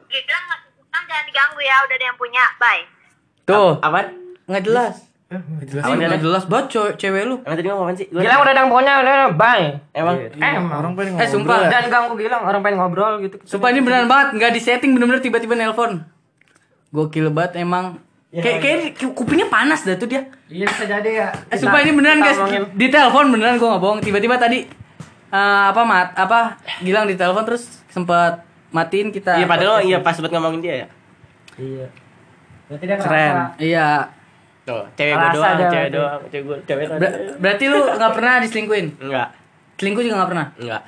Gilang 0.10 0.44
masih 0.48 0.70
suka 0.74 1.00
jangan 1.06 1.24
diganggu 1.24 1.60
ya 1.62 1.76
udah 1.80 1.96
ada 1.96 2.06
yang 2.08 2.18
punya 2.18 2.44
bye 2.58 2.82
Tuh, 3.44 3.78
Apaan? 3.78 4.08
nggak 4.44 4.64
jelas. 4.64 4.96
Jelas. 5.64 5.84
Ih, 5.86 5.96
nggak 5.96 6.20
jelas 6.20 6.44
banget 6.46 6.66
cewek, 6.70 6.94
cewek 6.98 7.24
lu. 7.24 7.36
Emang 7.40 7.56
tadi 7.56 7.68
ngomong 7.68 7.86
apaan 7.86 7.96
sih? 7.96 8.08
Gua- 8.08 8.22
Gilang 8.22 8.40
udah 8.40 8.54
yang 8.54 8.68
punya, 8.68 8.94
udah 9.00 9.16
bye. 9.32 9.66
Emang 9.92 10.16
Emang. 10.36 10.66
Orang 10.74 10.92
pengen 10.94 11.16
Eh, 11.16 11.26
sumpah. 11.26 11.56
ngobrol 11.56 11.64
ya. 11.64 11.70
Dan 11.72 11.84
ganggu 11.88 12.14
Gilang, 12.16 12.42
orang 12.44 12.62
pengen 12.62 12.78
ngobrol 12.78 13.14
gitu. 13.22 13.36
Sumpah 13.42 13.68
ini 13.70 13.80
beneran 13.80 14.06
banget, 14.06 14.28
nggak 14.36 14.52
disetting 14.52 14.92
bener-bener 14.92 15.20
tiba-tiba 15.20 15.56
nelpon. 15.56 16.04
Gokil 16.90 17.30
banget 17.30 17.58
emang. 17.58 17.96
Kayak 18.30 18.60
kayak 18.62 18.80
kupingnya 19.12 19.48
panas 19.48 19.84
dah 19.84 19.96
tuh 19.96 20.08
dia. 20.08 20.24
Iya 20.48 20.64
bisa 20.66 20.84
jadi 20.84 21.10
ya. 21.10 21.28
Eh, 21.48 21.56
sumpah 21.56 21.80
ini 21.80 21.92
beneran 21.92 22.20
guys, 22.20 22.40
di 22.70 22.88
telepon 22.88 23.28
beneran 23.28 23.56
gua 23.56 23.76
nggak 23.76 23.84
bohong. 23.84 24.00
Tiba-tiba 24.00 24.36
tadi 24.36 24.68
eh, 25.28 25.64
apa 25.66 25.82
mat 25.82 26.12
apa 26.14 26.60
Gilang 26.80 27.08
di 27.08 27.16
telepon 27.16 27.44
terus 27.44 27.68
sempat 27.88 28.44
matiin 28.70 29.12
kita. 29.12 29.36
Iya 29.36 29.48
padahal 29.48 29.80
iya 29.82 30.00
pas 30.00 30.16
buat 30.16 30.28
ngomongin 30.30 30.60
dia 30.60 30.76
ya. 30.78 30.88
Iya. 31.56 31.88
Berarti 32.68 32.84
dia 32.86 32.98
Keren. 32.98 33.36
Iya. 33.58 33.88
Tuh, 34.62 34.84
cewek 34.94 35.12
Rasa 35.12 35.34
doang, 35.34 35.52
ada 35.52 35.64
cewek 35.64 35.74
berarti. 35.84 35.96
doang, 35.96 36.20
cewek 36.28 36.44
gua, 36.44 36.58
cewek 36.64 36.86
doang. 36.86 37.00
Ber- 37.00 37.18
berarti 37.38 37.66
lu 37.66 37.80
nggak 37.82 38.14
pernah 38.14 38.34
diselingkuin? 38.40 38.88
Enggak, 39.00 39.28
Selingkuh 39.76 40.04
juga 40.04 40.16
nggak 40.18 40.30
pernah. 40.30 40.48
enggak. 40.56 40.82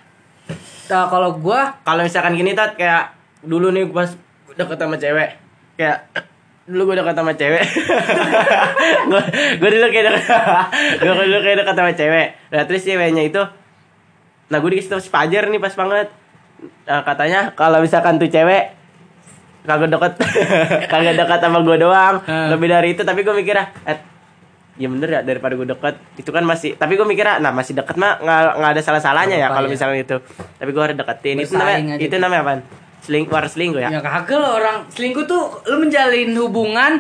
Nah, 0.85 1.05
kalau 1.07 1.29
gua 1.35 1.61
Kalau 1.81 2.01
misalkan 2.01 2.33
gini 2.33 2.51
tat 2.51 2.73
kayak 2.73 3.09
dulu 3.41 3.69
nih 3.69 3.87
pas 3.87 4.13
deket 4.51 4.77
sama 4.77 4.95
cewek, 4.95 5.29
kayak 5.75 5.97
dulu 6.63 6.81
gue 6.85 6.95
deket 6.95 7.11
sama 7.13 7.33
cewek 7.33 7.59
gue 9.09 9.21
gue 9.57 9.69
dulu 9.69 9.87
kayak 9.89 10.05
deket 10.07 10.23
gue 11.03 11.25
dulu 11.27 11.39
kayak 11.41 11.57
deket 11.59 11.75
sama 11.75 11.91
cewek 11.91 12.27
nah 12.47 12.63
terus 12.63 12.81
ceweknya 12.81 13.23
itu 13.25 13.41
nah 14.47 14.57
gue 14.57 14.69
dikasih 14.69 14.89
tau 14.89 15.01
si 15.01 15.09
Fajar 15.09 15.43
nih 15.45 15.59
pas 15.59 15.73
banget 15.73 16.07
nah, 16.85 17.03
katanya 17.03 17.51
kalau 17.51 17.83
misalkan 17.83 18.15
tuh 18.15 18.31
cewek 18.31 18.71
kagak 19.63 19.89
deket 19.89 20.13
kagak 20.91 21.15
dekat 21.15 21.39
sama 21.39 21.59
gue 21.63 21.77
doang 21.79 22.15
Hmm. 22.23 22.51
lebih 22.51 22.67
dari 22.67 22.87
itu 22.93 23.01
tapi 23.01 23.23
gue 23.23 23.31
mikirnya 23.31 23.71
eh 23.83 23.99
ya 24.73 24.87
bener 24.89 25.09
ya 25.09 25.21
daripada 25.21 25.53
gue 25.53 25.67
deket 25.69 25.95
itu 26.17 26.29
kan 26.29 26.43
masih 26.43 26.73
tapi 26.73 26.95
gue 26.95 27.05
mikirnya 27.05 27.37
nah 27.37 27.53
masih 27.53 27.77
deket 27.77 27.93
mah 27.93 28.17
nggak 28.17 28.41
nggak 28.59 28.71
ada 28.73 28.81
salah 28.81 29.01
salahnya 29.01 29.37
ya 29.37 29.47
kalau 29.47 29.69
ya. 29.69 29.71
misalnya 29.71 29.99
itu 30.01 30.17
tapi 30.57 30.69
gue 30.71 30.81
harus 30.81 30.97
deketin 30.97 31.35
itu 31.37 31.53
Bersaing 31.53 31.59
namanya 31.61 31.93
aja 31.93 32.01
itu 32.01 32.07
gitu. 32.09 32.15
namanya 32.17 32.41
apa 32.41 32.53
selingkuh 33.03 33.35
harus 33.35 33.51
selingkuh 33.53 33.81
ya 33.83 33.89
ya 33.93 33.99
kagak 34.01 34.37
lo 34.39 34.49
orang 34.57 34.77
selingkuh 34.89 35.23
tuh 35.23 35.43
lu 35.69 35.75
menjalin 35.83 36.29
hubungan 36.39 36.91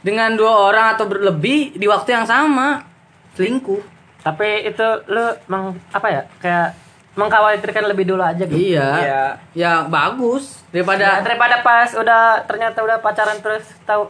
dengan 0.00 0.38
dua 0.38 0.70
orang 0.70 0.86
atau 0.94 1.10
berlebih 1.10 1.74
di 1.74 1.86
waktu 1.90 2.14
yang 2.14 2.22
sama. 2.22 2.86
Selingkuh. 3.34 3.82
Tapi 4.22 4.70
itu 4.70 4.86
lu 5.10 5.34
meng, 5.50 5.74
apa 5.90 6.06
ya? 6.06 6.22
Kayak 6.38 6.78
mengkhawatirkan 7.18 7.90
lebih 7.90 8.06
dulu 8.06 8.22
aja 8.22 8.46
gitu. 8.46 8.54
Iya. 8.54 8.88
Iya. 9.02 9.22
Ya 9.54 9.72
bagus 9.86 10.60
Ya, 10.70 10.86
daripada 10.86 11.06
daripada 11.26 11.56
pas 11.66 11.90
udah 11.98 12.46
ternyata 12.46 12.78
udah 12.86 13.02
pacaran 13.02 13.42
terus 13.42 13.66
tahu 13.82 14.06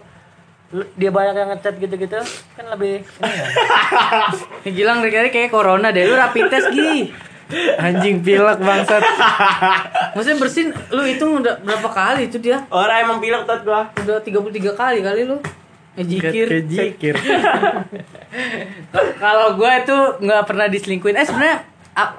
dia 0.95 1.11
banyak 1.11 1.35
yang 1.35 1.51
ngechat 1.57 1.75
gitu-gitu 1.81 2.21
kan 2.55 2.67
lebih 2.69 3.03
ini 3.03 3.33
ya. 3.33 3.47
Gilang 4.77 5.01
dari 5.01 5.33
kayak 5.33 5.51
corona 5.51 5.89
deh. 5.91 6.05
Lu 6.05 6.15
rapid 6.15 6.47
test 6.53 6.69
Gi. 6.71 7.11
Anjing 7.81 8.23
pilek 8.23 8.63
bangsat. 8.63 9.03
Maksudnya 10.15 10.39
bersin 10.39 10.71
lu 10.95 11.03
itu 11.03 11.27
udah 11.27 11.59
berapa 11.65 11.89
kali 11.91 12.31
itu 12.31 12.39
dia? 12.39 12.63
orang 12.71 13.03
emang 13.03 13.19
bilang 13.19 13.43
tot 13.43 13.67
gue 13.67 13.83
Udah 14.07 14.23
33 14.23 14.79
kali 14.79 14.99
kali 15.03 15.21
lu. 15.27 15.43
Eh, 15.99 16.07
jikir. 16.07 16.47
Kejikir. 16.47 17.19
Kalau 19.25 19.59
gue 19.59 19.73
itu 19.83 19.97
nggak 20.23 20.43
pernah 20.47 20.71
diselingkuin. 20.71 21.19
Eh 21.19 21.27
sebenarnya 21.27 21.67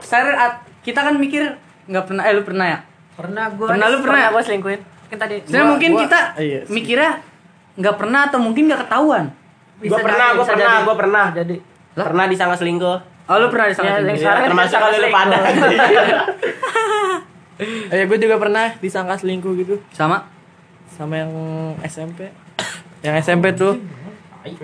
saya 0.04 0.60
kita 0.82 1.00
kan 1.02 1.14
mikir 1.16 1.56
nggak 1.86 2.04
pernah. 2.06 2.22
Eh 2.24 2.34
lu 2.34 2.42
pernah 2.42 2.66
ya? 2.68 2.80
Pernah 3.14 3.46
gua 3.52 3.68
Pernah 3.70 3.88
lu 3.88 3.98
pernah? 4.00 4.30
gua 4.30 4.42
selingkuhin. 4.42 4.82
Kan 5.08 5.18
tadi 5.18 5.36
Sebenarnya 5.42 5.68
mungkin 5.68 5.90
gua- 5.92 6.02
kita 6.04 6.20
iya 6.40 6.60
sih. 6.62 6.72
mikirnya 6.72 7.12
nggak 7.74 7.96
pernah 7.96 8.22
atau 8.26 8.40
mungkin 8.40 8.64
nggak 8.66 8.82
ketahuan. 8.84 9.26
gue 9.80 9.90
pernah 9.90 10.28
gue 10.32 10.46
pernah 10.46 10.62
jadi. 10.70 10.86
gue 10.86 10.96
pernah 10.96 11.26
jadi 11.34 11.56
pernah 11.98 12.26
disangka 12.28 12.56
selingkuh 12.56 12.98
Oh 13.26 13.36
lu 13.36 13.48
pernah 13.48 13.66
Ya, 13.66 13.72
disangka 13.72 13.90
yang 13.90 14.06
selingkuh? 14.06 14.30
kan 14.30 14.46
termasuk 14.46 14.78
kalau 14.78 14.94
lu 14.94 15.10
pada 15.10 15.38
Eh 17.90 18.04
gue 18.04 18.18
juga 18.20 18.36
pernah 18.38 18.66
disangka 18.76 19.16
selingkuh 19.16 19.54
gitu 19.56 19.76
Sama? 19.90 20.26
sama 20.92 21.18
yang 21.18 21.32
SMP. 21.82 22.30
Yang 23.02 23.16
SMP 23.24 23.46
tuh. 23.54 23.74
Eh, 24.44 24.56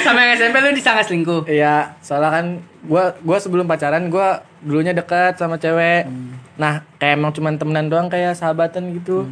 sama 0.00 0.18
yang 0.20 0.32
SMP 0.34 0.56
lu 0.58 0.72
disangka 0.72 1.02
selingkuh. 1.02 1.44
Iya, 1.44 1.96
soalnya 2.00 2.30
kan 2.30 2.46
gua 2.82 3.12
gua 3.18 3.36
sebelum 3.36 3.64
pacaran 3.64 4.08
gua 4.08 4.28
dulunya 4.58 4.90
dekat 4.90 5.36
sama 5.36 5.56
cewek. 5.56 6.08
Nah, 6.56 6.84
kayak 6.96 7.16
emang 7.16 7.32
cuman 7.32 7.56
temenan 7.56 7.86
doang 7.86 8.08
kayak 8.08 8.32
sahabatan 8.34 8.92
gitu. 8.94 9.28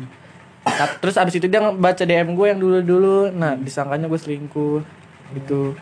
Nah, 0.64 0.88
Terus 0.98 1.16
abis 1.16 1.34
itu 1.34 1.46
dia 1.46 1.60
baca 1.62 2.02
DM 2.02 2.32
gue 2.32 2.46
yang 2.46 2.56
dulu-dulu. 2.56 3.28
Nah, 3.30 3.52
disangkanya 3.54 4.04
gue 4.04 4.16
selingkuh 4.16 4.80
gitu. 5.30 5.76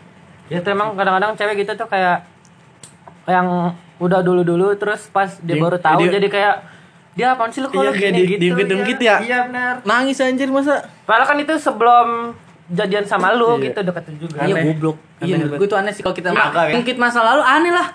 ya 0.47 0.59
itu 0.59 0.69
emang 0.69 0.91
kadang-kadang 0.93 1.35
cewek 1.35 1.59
gitu 1.59 1.75
tuh 1.75 1.87
kayak 1.87 2.23
yang 3.25 3.47
udah 3.97 4.19
dulu-dulu 4.19 4.71
terus 4.75 5.07
pas 5.07 5.27
dia 5.37 5.55
Dia- 5.55 5.59
baru 5.61 5.75
tahu 5.77 5.99
dia- 6.01 6.15
jadi 6.15 6.27
kayak 6.29 6.55
dia 7.13 7.27
apaan 7.29 7.51
sih 7.51 7.59
lu 7.59 7.67
kalau 7.67 7.83
Iya, 7.85 7.91
kayak 7.91 8.03
gini 8.05 8.15
di- 8.17 8.27
gitu 8.29 8.39
diungkit-ungkit 8.45 8.99
ya. 9.01 9.15
iya 9.19 9.37
benar 9.43 9.83
Nangis 9.83 10.19
anjir 10.19 10.47
masa? 10.47 10.87
Padahal 11.07 11.25
kan 11.25 11.37
itu 11.39 11.53
sebelum 11.55 12.35
jadian 12.67 13.07
sama 13.07 13.31
lu 13.31 13.55
gitu 13.57 13.79
deketin 13.79 14.19
juga 14.19 14.43
Iya 14.43 14.59
goblok. 14.61 14.97
Iya 15.17 15.39
menurut 15.39 15.57
gue 15.57 15.67
tuh 15.67 15.79
aneh 15.79 15.89
sih 15.89 16.03
kalau 16.03 16.11
kita 16.11 16.29
Iya, 16.29 16.51
kan? 16.51 16.67
ngungkit 16.69 16.97
masa 16.99 17.23
lalu 17.23 17.41
aneh 17.41 17.71
lah. 17.71 17.87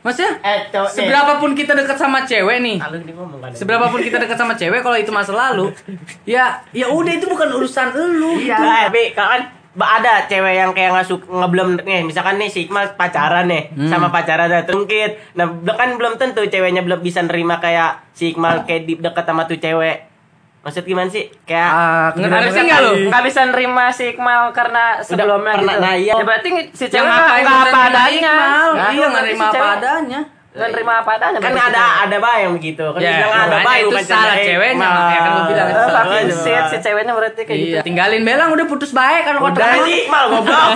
Maksudnya 0.00 0.32
Eh, 0.40 0.60
seberapapun 0.88 1.52
kita 1.52 1.76
dekat 1.76 1.98
sama 1.98 2.24
cewek 2.24 2.56
nih, 2.62 2.80
ngomong 2.80 3.36
kan. 3.36 3.52
seberapapun 3.52 4.00
kita 4.00 4.16
dekat 4.16 4.32
sama 4.32 4.56
cewek 4.56 4.80
kalau 4.80 4.96
itu 4.96 5.12
masa 5.12 5.34
lalu, 5.34 5.76
ya 6.24 6.64
ya 6.72 6.88
udah 6.88 7.12
itu 7.12 7.28
bukan 7.28 7.52
urusan 7.52 7.92
lu. 7.92 8.40
Iya. 8.40 8.88
Tapi 8.88 9.12
kalau 9.12 9.28
kan 9.28 9.42
ba- 9.70 10.00
ada 10.00 10.24
cewek 10.24 10.54
yang 10.56 10.72
kayak 10.72 10.90
nggak 10.90 11.04
suka 11.04 11.28
ngebelum 11.28 11.78
nih 11.78 12.02
misalkan 12.02 12.40
nih 12.40 12.48
si 12.48 12.66
pacaran 12.66 13.46
nih 13.46 13.70
sama 13.86 14.10
pacaran 14.10 14.50
ada 14.50 14.66
tungkit 14.66 15.14
nah 15.32 15.46
kan 15.70 15.94
belum 15.94 16.18
tentu 16.18 16.42
ceweknya 16.42 16.82
belum 16.82 16.98
bisa 16.98 17.22
nerima 17.22 17.62
kayak 17.62 18.02
si 18.10 18.34
kayak 18.34 18.82
di 18.82 18.98
deket 18.98 19.22
sama 19.22 19.46
tuh 19.46 19.62
cewek 19.62 20.09
maksud 20.60 20.82
gimana 20.82 21.08
sih 21.08 21.24
kayak 21.42 21.70
Ah, 21.70 22.08
Ngerti 22.12 22.50
sih 22.50 22.62
nggak 22.62 22.80
lu? 22.82 22.92
Gak 23.08 23.22
bisa 23.24 23.40
nerima 23.44 23.84
si 23.88 24.04
Iqmal 24.10 24.52
karena 24.52 24.84
sebelumnya 25.00 25.54
pernah, 25.54 25.72
gitu. 25.72 25.80
nah 25.80 25.94
iya. 25.94 26.12
Ya 26.14 26.22
berarti 26.22 26.48
si 26.70 26.84
cewek 26.86 27.00
nggak 27.00 27.16
ngapain 27.16 27.40
nggak 27.40 27.56
bisa 27.56 27.64
apa 27.64 27.78
nerima 27.80 27.88
adanya. 27.88 28.34
Nah, 28.36 28.90
Iya 28.90 29.00
nggak 29.00 29.10
berarti 29.10 29.24
nerima 29.26 29.46
si 29.46 29.56
apa 29.56 29.68
adanya. 29.74 30.20
Nggak 30.50 30.68
nerima 30.68 30.92
apa 30.96 31.10
adanya. 31.14 31.38
kan 31.38 31.52
ada 31.54 31.62
cewek. 31.62 32.02
ada 32.02 32.16
bah 32.18 32.36
yang 32.36 32.52
begitu 32.52 32.84
kan 32.84 32.98
Ya, 32.98 33.10
bilang 33.14 33.32
ada 33.40 33.56
bah 33.60 33.74
itu 33.78 33.96
salah 34.02 34.34
cewek. 34.34 34.46
ceweknya, 34.50 34.82
makanya 34.82 35.16
kan 35.16 35.30
gua 35.30 35.44
bilang 35.46 35.68
itu 35.70 35.80
salah. 35.80 36.02
shit, 36.34 36.52
Bah. 36.52 36.66
si 36.66 36.76
ceweknya 36.82 37.12
berarti 37.14 37.40
kayak 37.40 37.56
gitu. 37.56 37.70
Iya, 37.70 37.80
tinggalin 37.80 38.20
Belang 38.20 38.50
udah 38.50 38.66
putus 38.66 38.90
baik 38.90 39.22
kan 39.22 39.34
kalau 39.34 39.48
udah 39.48 39.68
si 39.86 39.92
Iqmal 39.96 40.24
goblok 40.28 40.68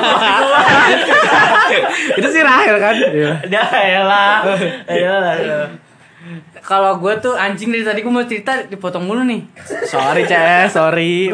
Itu 2.14 2.28
sih 2.30 2.40
Rahel 2.40 2.76
kan? 2.78 2.94
Iya. 2.96 3.32
udah 3.42 3.68
ya 3.84 4.02
lah 4.02 4.34
ya 4.88 5.12
lah 5.12 5.34
Kalau 6.60 6.96
gue 6.96 7.12
tuh 7.18 7.32
anjing 7.32 7.68
dari 7.68 7.80
tadi 7.80 8.00
gue 8.00 8.08
mau 8.08 8.24
cerita 8.24 8.56
dipotong 8.62 9.04
mulu 9.04 9.22
nih. 9.22 9.44
Sorry, 9.84 10.24
CS, 10.24 10.72
sorry. 10.72 11.28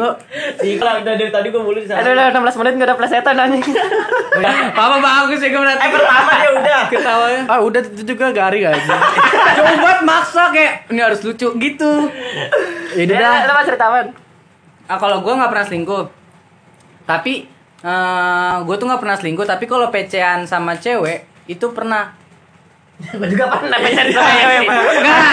Iqmal 0.59 0.99
udah 0.99 1.15
dari 1.15 1.31
tadi 1.31 1.47
gue 1.47 1.57
mulu 1.57 1.75
di 1.75 1.87
sana 1.87 2.03
Aduh, 2.03 2.11
udah 2.11 2.27
16 2.29 2.59
menit 2.59 2.73
gak 2.75 2.87
ada 2.87 2.95
plesetan 2.95 3.35
anjing. 3.35 3.63
apa 4.71 4.95
bagus 4.97 5.39
ya 5.39 5.49
gue 5.49 5.61
eh 5.61 5.89
pertama 5.89 6.31
dia 6.33 6.51
udah 6.53 6.81
ketawanya. 6.87 7.41
Ah, 7.47 7.59
udah 7.59 7.81
itu 7.81 8.03
juga 8.05 8.31
garing 8.31 8.67
aja. 8.67 8.95
Coba 9.55 10.01
maksa 10.01 10.51
kayak 10.51 10.87
ini 10.87 10.99
harus 10.99 11.19
lucu 11.21 11.47
gitu. 11.53 11.91
Ya 12.91 13.03
udah 13.05 13.15
Ya, 13.15 13.21
dah. 13.21 13.47
lu 13.47 13.53
mau 13.53 13.63
cerita? 13.63 13.85
Ah 14.85 14.97
kalau 14.97 15.23
gue 15.23 15.31
nggak 15.31 15.49
pernah 15.49 15.65
selingkuh. 15.65 16.03
Tapi 17.03 17.33
eh 17.81 18.55
gue 18.61 18.75
tuh 18.75 18.85
nggak 18.85 18.99
pernah 18.99 19.15
selingkuh. 19.15 19.45
Tapi 19.45 19.63
kalau 19.65 19.87
pecean 19.87 20.43
sama 20.43 20.75
cewek 20.75 21.47
itu 21.47 21.63
pernah. 21.71 22.19
Gue 23.11 23.27
juga 23.27 23.45
pernah 23.49 23.77
pacaran 23.77 24.11
sama 24.15 24.31
cewek. 24.31 24.59
Enggak. 24.61 25.31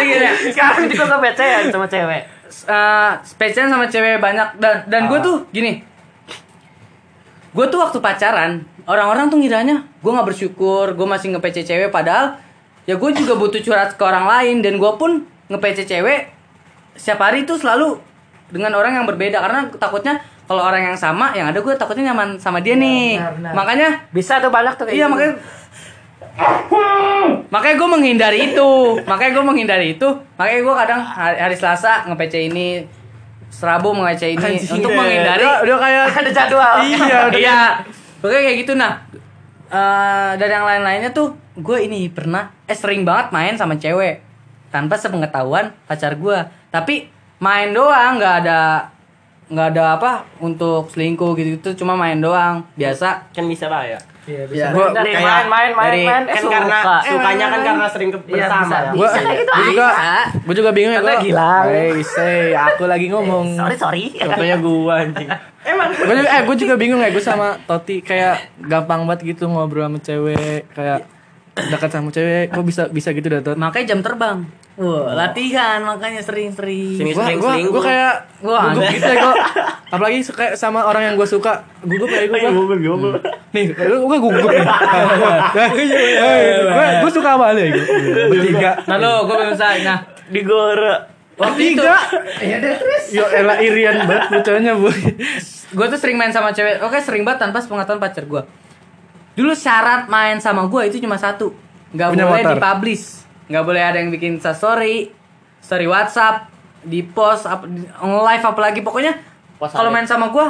Gini, 0.00 0.28
Sekarang 0.48 0.84
juga 0.86 1.04
gue 1.04 1.20
pacaran 1.22 1.64
sama 1.68 1.86
cewek. 1.86 2.22
eh 2.54 3.10
pecean 3.34 3.66
sama 3.66 3.86
cewek 3.86 4.16
banyak 4.18 4.48
dan 4.56 4.86
dan 4.86 5.02
gue 5.06 5.18
tuh 5.18 5.44
gini. 5.50 5.82
Gue 7.50 7.66
tuh 7.68 7.78
waktu 7.78 7.98
pacaran 7.98 8.62
orang-orang 8.84 9.26
tuh 9.28 9.38
ngiranya 9.38 9.76
gue 9.98 10.10
nggak 10.10 10.26
bersyukur 10.26 10.92
gue 10.92 11.06
masih 11.06 11.32
nge-PC 11.32 11.64
cewek 11.64 11.88
padahal 11.88 12.36
ya 12.84 12.94
gue 12.94 13.10
juga 13.12 13.32
butuh 13.34 13.58
curhat 13.58 13.96
ke 13.96 14.02
orang 14.02 14.28
lain 14.28 14.60
dan 14.60 14.76
gue 14.76 14.92
pun 14.94 15.24
nge-PC 15.48 15.88
cewek 15.88 16.28
setiap 16.94 17.24
hari 17.24 17.42
tuh 17.42 17.56
selalu 17.56 17.96
dengan 18.50 18.76
orang 18.76 18.92
yang 18.94 19.06
berbeda 19.08 19.40
karena 19.40 19.72
takutnya 19.72 20.14
kalau 20.44 20.60
orang 20.60 20.92
yang 20.92 20.96
sama 20.96 21.32
yang 21.32 21.48
ada 21.48 21.58
gue 21.58 21.72
takutnya 21.72 22.12
nyaman 22.12 22.36
sama 22.36 22.60
dia 22.60 22.76
nih 22.76 23.16
benar, 23.16 23.32
benar. 23.40 23.52
makanya 23.56 23.88
Bisa 24.12 24.36
tuh 24.38 24.52
banyak 24.52 24.76
tuh 24.76 24.84
kayak 24.84 24.94
iya 24.94 25.06
gitu. 25.08 25.12
makanya 25.16 25.34
makanya 27.54 27.76
gue 27.78 27.88
menghindari 27.88 28.38
itu. 28.52 28.70
Makanya 29.06 29.30
gue 29.30 29.44
menghindari 29.44 29.86
itu. 29.94 30.08
Makanya 30.34 30.60
gue 30.66 30.74
kadang 30.74 31.00
hari, 31.02 31.36
hari 31.38 31.56
Selasa 31.56 32.06
nge-PC 32.10 32.50
ini 32.50 32.66
Serabu 33.50 33.94
nge-PC 33.94 34.34
ini. 34.34 34.42
Anjing. 34.58 34.82
Untuk 34.82 34.90
deh. 34.90 34.98
menghindari 34.98 35.46
Udah, 35.46 35.58
udah 35.62 35.76
kayak 35.78 36.04
ada 36.10 36.30
jadwal. 36.34 36.74
Iya, 36.82 37.16
udah 37.30 37.40
iya. 37.40 37.58
pokoknya 38.18 38.40
kayak 38.50 38.58
gitu. 38.66 38.72
Nah 38.74 38.92
eh 39.74 40.32
dan 40.38 40.48
yang 40.60 40.66
lain-lainnya 40.68 41.10
tuh 41.10 41.34
gue 41.58 41.78
ini 41.82 42.06
pernah 42.12 42.52
eh 42.68 42.76
sering 42.76 43.06
banget 43.06 43.30
main 43.30 43.54
sama 43.54 43.78
cewek. 43.78 44.22
Tanpa 44.74 44.98
sepengetahuan 44.98 45.70
pacar 45.86 46.18
gue 46.18 46.38
tapi 46.74 47.06
main 47.38 47.70
doang 47.70 48.18
nggak 48.18 48.34
ada 48.42 48.90
nggak 49.44 49.68
ada 49.76 49.82
apa 50.00 50.10
untuk 50.42 50.90
selingkuh 50.90 51.36
gitu 51.38 51.62
gitu 51.62 51.84
cuma 51.84 51.94
main 51.94 52.18
doang. 52.18 52.66
Biasa. 52.74 53.30
Kan 53.30 53.46
bisa 53.46 53.70
bah 53.70 53.86
ya 53.86 54.02
Iya, 54.24 54.42
bisa. 54.46 54.66
Gua 54.70 54.86
Kayak 54.86 54.96
dari 54.96 55.12
main 55.14 55.24
main 55.44 55.70
main 55.70 55.90
dari- 55.90 56.06
main 56.06 56.22
eh, 56.22 56.28
kan 56.30 56.40
suka. 56.40 56.54
karena 56.54 56.78
sukanya 57.02 57.46
kan 57.46 57.60
karena 57.62 57.86
sering 57.86 58.08
ke 58.08 58.18
Iya, 58.18 58.24
bersama 58.40 58.64
bisa. 58.64 58.76
ya. 58.76 58.90
gua, 58.90 59.08
gua 59.12 59.62
juga 59.62 59.86
gua 60.40 60.54
juga 60.54 60.70
bingung 60.70 60.92
ya 60.92 60.98
Karena 60.98 61.12
gua. 61.12 61.22
Gilang. 61.22 61.64
Hey, 61.66 61.92
say, 62.02 62.40
aku 62.52 62.82
lagi 62.84 63.06
ngomong. 63.06 63.46
Sorry 63.54 63.76
sorry. 63.76 64.04
Contohnya 64.14 64.56
gua 64.58 64.94
anjing. 64.98 65.28
Gua 65.98 66.14
juga, 66.14 66.28
eh 66.30 66.42
gua 66.42 66.56
juga 66.56 66.74
bingung 66.74 67.00
ya 67.00 67.08
gua 67.08 67.20
sama 67.22 67.48
Toti 67.62 68.00
kayak 68.00 68.34
gampang 68.58 69.04
banget 69.04 69.20
gitu 69.30 69.44
ngobrol 69.46 69.84
sama 69.84 69.98
cewek 69.98 70.68
kayak 70.70 71.04
dekat 71.54 71.86
sama 71.88 72.08
cewek 72.10 72.50
kok 72.50 72.64
bisa 72.64 72.82
bisa 72.88 73.08
gitu 73.10 73.28
dah 73.28 73.54
makanya 73.54 73.86
jam 73.88 74.00
terbang 74.00 74.42
Wah, 74.74 75.14
latihan 75.14 75.78
makanya 75.86 76.18
sering-sering. 76.18 76.98
Gua, 77.14 77.22
sering 77.22 77.38
gua, 77.38 77.54
selingkuh. 77.54 77.78
gua 77.78 77.82
kayak 77.86 78.14
Wah, 78.42 78.74
gugup 78.74 78.90
gitu 78.90 79.06
ya 79.06 79.16
gua. 79.22 79.34
Apalagi 79.94 80.18
suka 80.26 80.44
sama 80.58 80.82
orang 80.82 81.06
yang 81.06 81.14
gua 81.14 81.30
suka. 81.30 81.62
Gugup 81.86 82.10
kayak 82.10 82.26
gua. 82.26 82.38
Iya, 82.42 82.50
nih 83.54 83.64
lu 83.70 84.02
gua 84.10 84.18
gugup 84.18 84.42
gua 84.42 84.50
gua 87.06 87.10
suka 87.14 87.28
sama 87.38 87.54
lu 87.54 87.60
ya 87.62 87.70
gua. 87.70 87.84
Bertiga. 88.34 88.70
Nah 88.90 88.96
lo 88.98 89.30
gue 89.30 89.34
belum 89.38 89.54
selesai. 89.54 89.76
Nah. 89.86 89.98
Di 90.26 90.40
gora. 90.42 90.94
waktu 91.34 91.74
itu 91.74 91.82
tiga. 91.82 91.98
Yo 93.10 93.26
elah 93.30 93.58
irian 93.58 94.06
banget 94.06 94.38
bocahnya 94.38 94.78
bu 94.78 94.86
gue 95.74 95.86
tuh 95.90 95.98
sering 95.98 96.14
main 96.14 96.30
sama 96.30 96.54
cewek. 96.54 96.78
Oke 96.82 97.02
sering 97.02 97.26
banget 97.26 97.46
tanpa 97.46 97.58
sepengetahuan 97.58 97.98
pacar 97.98 98.22
gue 98.22 98.42
dulu 99.34 99.50
syarat 99.50 100.06
main 100.06 100.38
sama 100.38 100.70
gue 100.70 100.82
itu 100.86 101.02
cuma 101.02 101.18
satu. 101.18 101.50
Nggak 101.90 102.06
Punya 102.14 102.26
boleh 102.26 102.42
motor. 102.42 102.54
dipublish 102.54 103.23
nggak 103.46 103.64
boleh 103.64 103.82
ada 103.82 103.98
yang 103.98 104.08
bikin 104.08 104.38
story 104.38 105.12
story 105.58 105.84
WhatsApp 105.84 106.48
di 106.80 107.00
post 107.02 107.44
up 107.44 107.64
di- 107.64 107.84
live 108.00 108.44
apalagi 108.44 108.80
pokoknya 108.80 109.16
kalau 109.58 109.88
apa? 109.88 109.94
main 109.94 110.04
sama 110.04 110.28
gue 110.28 110.46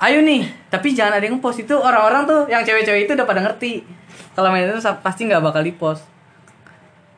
ayo 0.00 0.18
nih 0.20 0.42
tapi 0.66 0.90
jangan 0.90 1.16
ada 1.16 1.24
yang 1.24 1.38
post 1.38 1.60
itu 1.60 1.72
orang-orang 1.72 2.26
tuh 2.26 2.40
yang 2.46 2.62
cewek-cewek 2.62 3.06
itu 3.06 3.12
udah 3.12 3.22
pada 3.22 3.40
ngerti 3.40 3.86
kalau 4.32 4.50
main 4.50 4.66
itu 4.66 4.78
sa- 4.78 4.96
pasti 4.96 5.24
nggak 5.24 5.38
bakal 5.40 5.60
di 5.60 5.70
post 5.70 6.02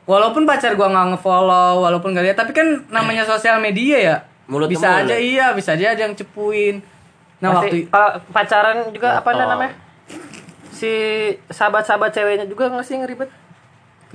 walaupun 0.04 0.44
pacar 0.44 0.72
gue 0.72 0.84
nggak 0.84 1.16
ngefollow 1.16 1.80
walaupun 1.80 2.12
nggak 2.12 2.24
lihat 2.24 2.38
tapi 2.38 2.52
kan 2.52 2.84
namanya 2.88 3.24
sosial 3.30 3.56
media 3.58 3.96
ya 3.98 4.16
Mulut 4.44 4.68
bisa 4.68 4.84
mulut. 4.90 5.08
aja 5.08 5.16
iya 5.16 5.46
bisa 5.52 5.72
aja 5.72 5.96
ada 5.96 6.02
yang 6.02 6.12
cepuin 6.12 6.84
nah 7.40 7.56
Pasti- 7.56 7.84
waktu 7.84 7.88
kalau 7.88 8.10
pacaran 8.30 8.76
juga 8.88 9.08
apa 9.16 9.30
Foto. 9.30 9.40
namanya? 9.42 9.72
Si 10.70 10.90
sahabat-sahabat 11.48 12.10
ceweknya 12.10 12.44
juga 12.44 12.66
nggak 12.66 12.82
sih 12.82 12.96
ngeribet? 12.96 13.28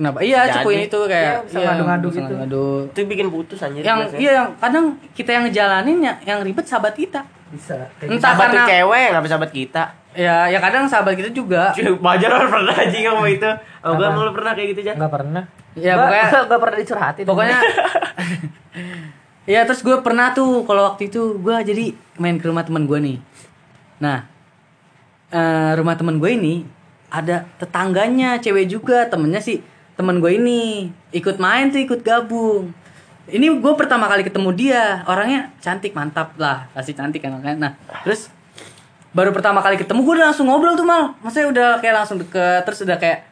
Kenapa 0.00 0.18
iya 0.20 0.40
Jadi. 0.42 0.54
cepuin 0.56 0.80
itu 0.82 0.98
kayak 1.04 1.28
Iya, 1.30 1.44
bisa 1.44 1.58
ngadu-ngadu 1.60 2.08
gitu. 2.08 2.32
ngadu. 2.34 2.66
Itu 2.88 3.00
bikin 3.04 3.28
putus 3.28 3.60
anjir. 3.60 3.82
yang 3.82 4.00
biasanya. 4.00 4.16
iya 4.18 4.30
yang 4.34 4.48
kadang 4.56 4.84
kita 5.12 5.30
yang 5.30 5.44
ngejalanin 5.44 5.98
ya 6.00 6.14
yang 6.24 6.38
ribet 6.40 6.64
sahabat 6.64 6.94
kita 6.94 7.20
Bisa. 7.50 7.76
entah 8.00 8.16
sahabat 8.32 8.46
tuh 8.46 8.56
karena 8.56 8.64
cewek 8.66 9.06
nggak 9.10 9.28
sahabat 9.28 9.50
kita. 9.50 9.82
ya 10.10 10.36
ya 10.46 10.58
kadang 10.58 10.84
sahabat 10.84 11.14
kita 11.14 11.30
juga 11.30 11.70
Wajar 11.76 12.30
orang 12.32 12.50
pernah 12.50 12.74
anjing 12.74 13.04
ngomong 13.04 13.28
itu. 13.28 13.50
Oh, 13.80 13.92
gua 13.92 14.06
emang 14.08 14.24
lu 14.24 14.32
pernah 14.32 14.52
kayak 14.52 14.68
gitu, 14.72 14.80
Jan? 14.82 14.96
Nggak 14.96 15.12
pernah. 15.12 15.44
Ya, 15.72 15.94
Gua- 15.94 16.02
pokoknya- 16.08 16.30
gua 16.48 16.58
pernah 16.58 16.78
dicurhatin. 16.78 17.24
pokoknya 17.24 17.58
ya 19.46 19.60
terus 19.62 19.80
gue 19.80 19.96
pernah 19.98 20.30
tuh 20.30 20.62
kalau 20.62 20.88
waktu 20.88 21.06
itu 21.06 21.34
gue 21.36 21.56
jadi 21.60 21.84
main 22.16 22.36
ke 22.36 22.46
rumah 22.46 22.62
teman 22.62 22.84
gue 22.84 22.98
nih 22.98 23.18
nah 23.98 24.24
eh, 25.28 25.72
rumah 25.74 25.94
teman 25.94 26.16
gue 26.16 26.30
ini 26.30 26.54
ada 27.08 27.48
tetangganya 27.58 28.38
cewek 28.38 28.70
juga 28.70 29.06
temennya 29.06 29.40
sih 29.40 29.58
temen 30.00 30.16
gue 30.24 30.32
ini. 30.32 30.88
Ikut 31.12 31.36
main 31.36 31.68
tuh 31.68 31.84
ikut 31.84 32.00
gabung. 32.00 32.72
Ini 33.28 33.52
gue 33.60 33.72
pertama 33.76 34.08
kali 34.08 34.24
ketemu 34.24 34.50
dia. 34.56 35.04
Orangnya 35.04 35.52
cantik 35.60 35.92
mantap 35.92 36.32
lah. 36.40 36.72
Pasti 36.72 36.96
cantik 36.96 37.20
kan 37.20 37.36
kan 37.44 37.60
nah 37.60 37.76
terus 38.00 38.32
baru 39.12 39.34
pertama 39.36 39.60
kali 39.60 39.76
ketemu 39.76 40.00
gue 40.06 40.14
udah 40.16 40.26
langsung 40.32 40.48
ngobrol 40.48 40.72
tuh 40.72 40.88
mal. 40.88 41.12
Maksudnya 41.20 41.46
udah 41.52 41.68
kayak 41.84 41.94
langsung 42.00 42.16
deket 42.16 42.64
terus 42.64 42.80
udah 42.88 42.96
kayak 42.96 43.28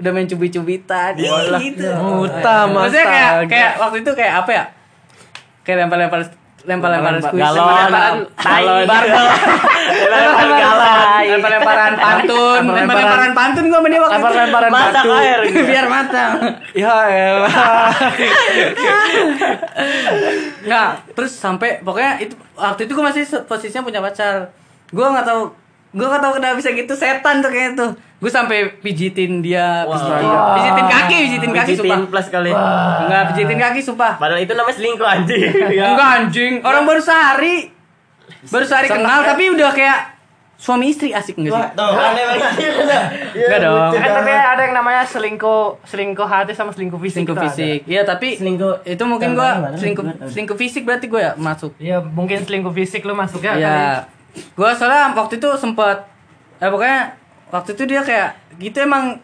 udah 0.00 0.10
main 0.16 0.28
cubit-cubitan 0.28 1.12
gitu. 1.16 1.88
Muta, 2.00 2.64
maksudnya 2.68 3.04
kayak 3.04 3.32
kayak 3.52 3.72
waktu 3.76 3.96
itu 4.00 4.10
kayak 4.16 4.34
apa 4.44 4.50
ya? 4.52 4.64
Kayak 5.60 5.76
lempar-lempar 5.84 6.20
lempar-lempar 6.62 7.14
squishy 7.18 7.40
lempar-lemparan 7.40 8.14
tai 8.36 8.62
Galon. 8.62 8.84
barbel 8.84 9.26
Lempar 9.90 10.50
galon. 10.52 11.20
lempar-lemparan 11.26 11.92
pantun 11.96 12.36
Lempar-lemparan- 12.36 12.76
lempar-lemparan 12.76 13.32
pantun 13.32 13.64
gue 13.64 13.74
sama 13.74 13.88
dia 13.88 14.00
waktu 14.00 14.14
lempar-lemparan 14.14 14.70
Masak 14.70 14.92
batu 14.94 15.08
air 15.14 15.38
gitu. 15.42 15.60
biar 15.64 15.86
matang 15.86 16.32
ya 16.74 16.94
elah 17.08 17.54
Nah, 20.62 20.86
terus 21.10 21.32
sampai 21.34 21.80
pokoknya 21.80 22.20
itu 22.20 22.34
waktu 22.54 22.80
itu 22.84 22.92
gue 22.92 23.04
masih 23.04 23.22
posisinya 23.42 23.82
punya 23.82 24.00
pacar. 24.00 24.52
Gue 24.88 25.06
nggak 25.06 25.24
tahu, 25.24 25.42
gue 25.90 26.02
nggak 26.02 26.20
tahu 26.20 26.32
kenapa 26.34 26.54
bisa 26.54 26.70
gitu 26.70 26.92
setan 26.92 27.40
tuh 27.40 27.48
kayak 27.48 27.74
tuh. 27.74 27.90
Gue 28.16 28.28
sampai 28.28 28.58
pijitin 28.76 29.40
dia, 29.40 29.82
Wah. 29.82 29.96
pijitin, 29.96 30.28
pijitin 30.52 30.86
kaki, 30.86 31.16
pijitin 31.18 31.50
kaki 31.50 31.70
Pijitin 31.72 31.88
sumpah. 31.90 31.98
plus 32.06 32.28
kali. 32.28 32.52
Enggak, 32.52 33.22
pijitin 33.28 33.58
kaki 33.58 33.80
sumpah. 33.80 34.12
Padahal 34.16 34.40
itu 34.40 34.52
namanya 34.52 34.76
selingkuh 34.76 35.08
anjing. 35.08 35.40
Enggak 35.90 36.08
anjing, 36.14 36.52
orang 36.60 36.82
baru 36.84 37.00
sehari. 37.00 37.72
Baru 38.46 38.62
sehari 38.62 38.86
kenal 38.86 39.24
tapi 39.24 39.50
udah 39.50 39.70
kayak 39.70 39.98
suami 40.54 40.92
istri 40.92 41.08
asik 41.10 41.34
enggak 41.34 41.56
sih? 41.56 41.64
Tuh, 41.72 41.88
aneh 41.90 42.24
banget. 42.28 42.52
Enggak 43.34 43.60
dong. 43.62 43.90
Kan 43.96 44.10
tapi 44.14 44.30
ada 44.30 44.60
yang 44.60 44.74
namanya 44.74 45.02
selingkuh 45.02 45.80
selingkuh 45.82 46.26
hati 46.26 46.52
sama 46.52 46.70
selingkuh 46.70 47.00
fisik. 47.00 47.24
Selingkuh 47.24 47.36
fisik. 47.42 47.78
Iya, 47.84 48.04
tapi 48.04 48.36
Selingkuh- 48.36 48.84
itu 48.84 49.00
mungkin 49.02 49.32
gua 49.32 49.50
gimana? 49.56 49.74
selingkuh 49.74 50.04
selingkuh 50.28 50.56
fisik 50.56 50.84
berarti 50.84 51.08
gue 51.08 51.18
ya 51.18 51.32
masuk. 51.34 51.72
Iya, 51.74 52.04
mungkin 52.04 52.44
selingkuh 52.44 52.70
fisik 52.70 53.00
lu 53.02 53.16
masuknya 53.16 53.56
kali. 53.56 53.64
Iya. 53.64 54.19
Gua 54.52 54.70
soalnya 54.72 55.10
waktu 55.12 55.36
itu 55.36 55.48
sempet 55.56 55.98
eh 56.60 56.68
pokoknya 56.68 57.00
waktu 57.48 57.70
itu 57.72 57.82
dia 57.84 58.00
kayak 58.00 58.30
gitu 58.58 58.76
emang 58.80 59.16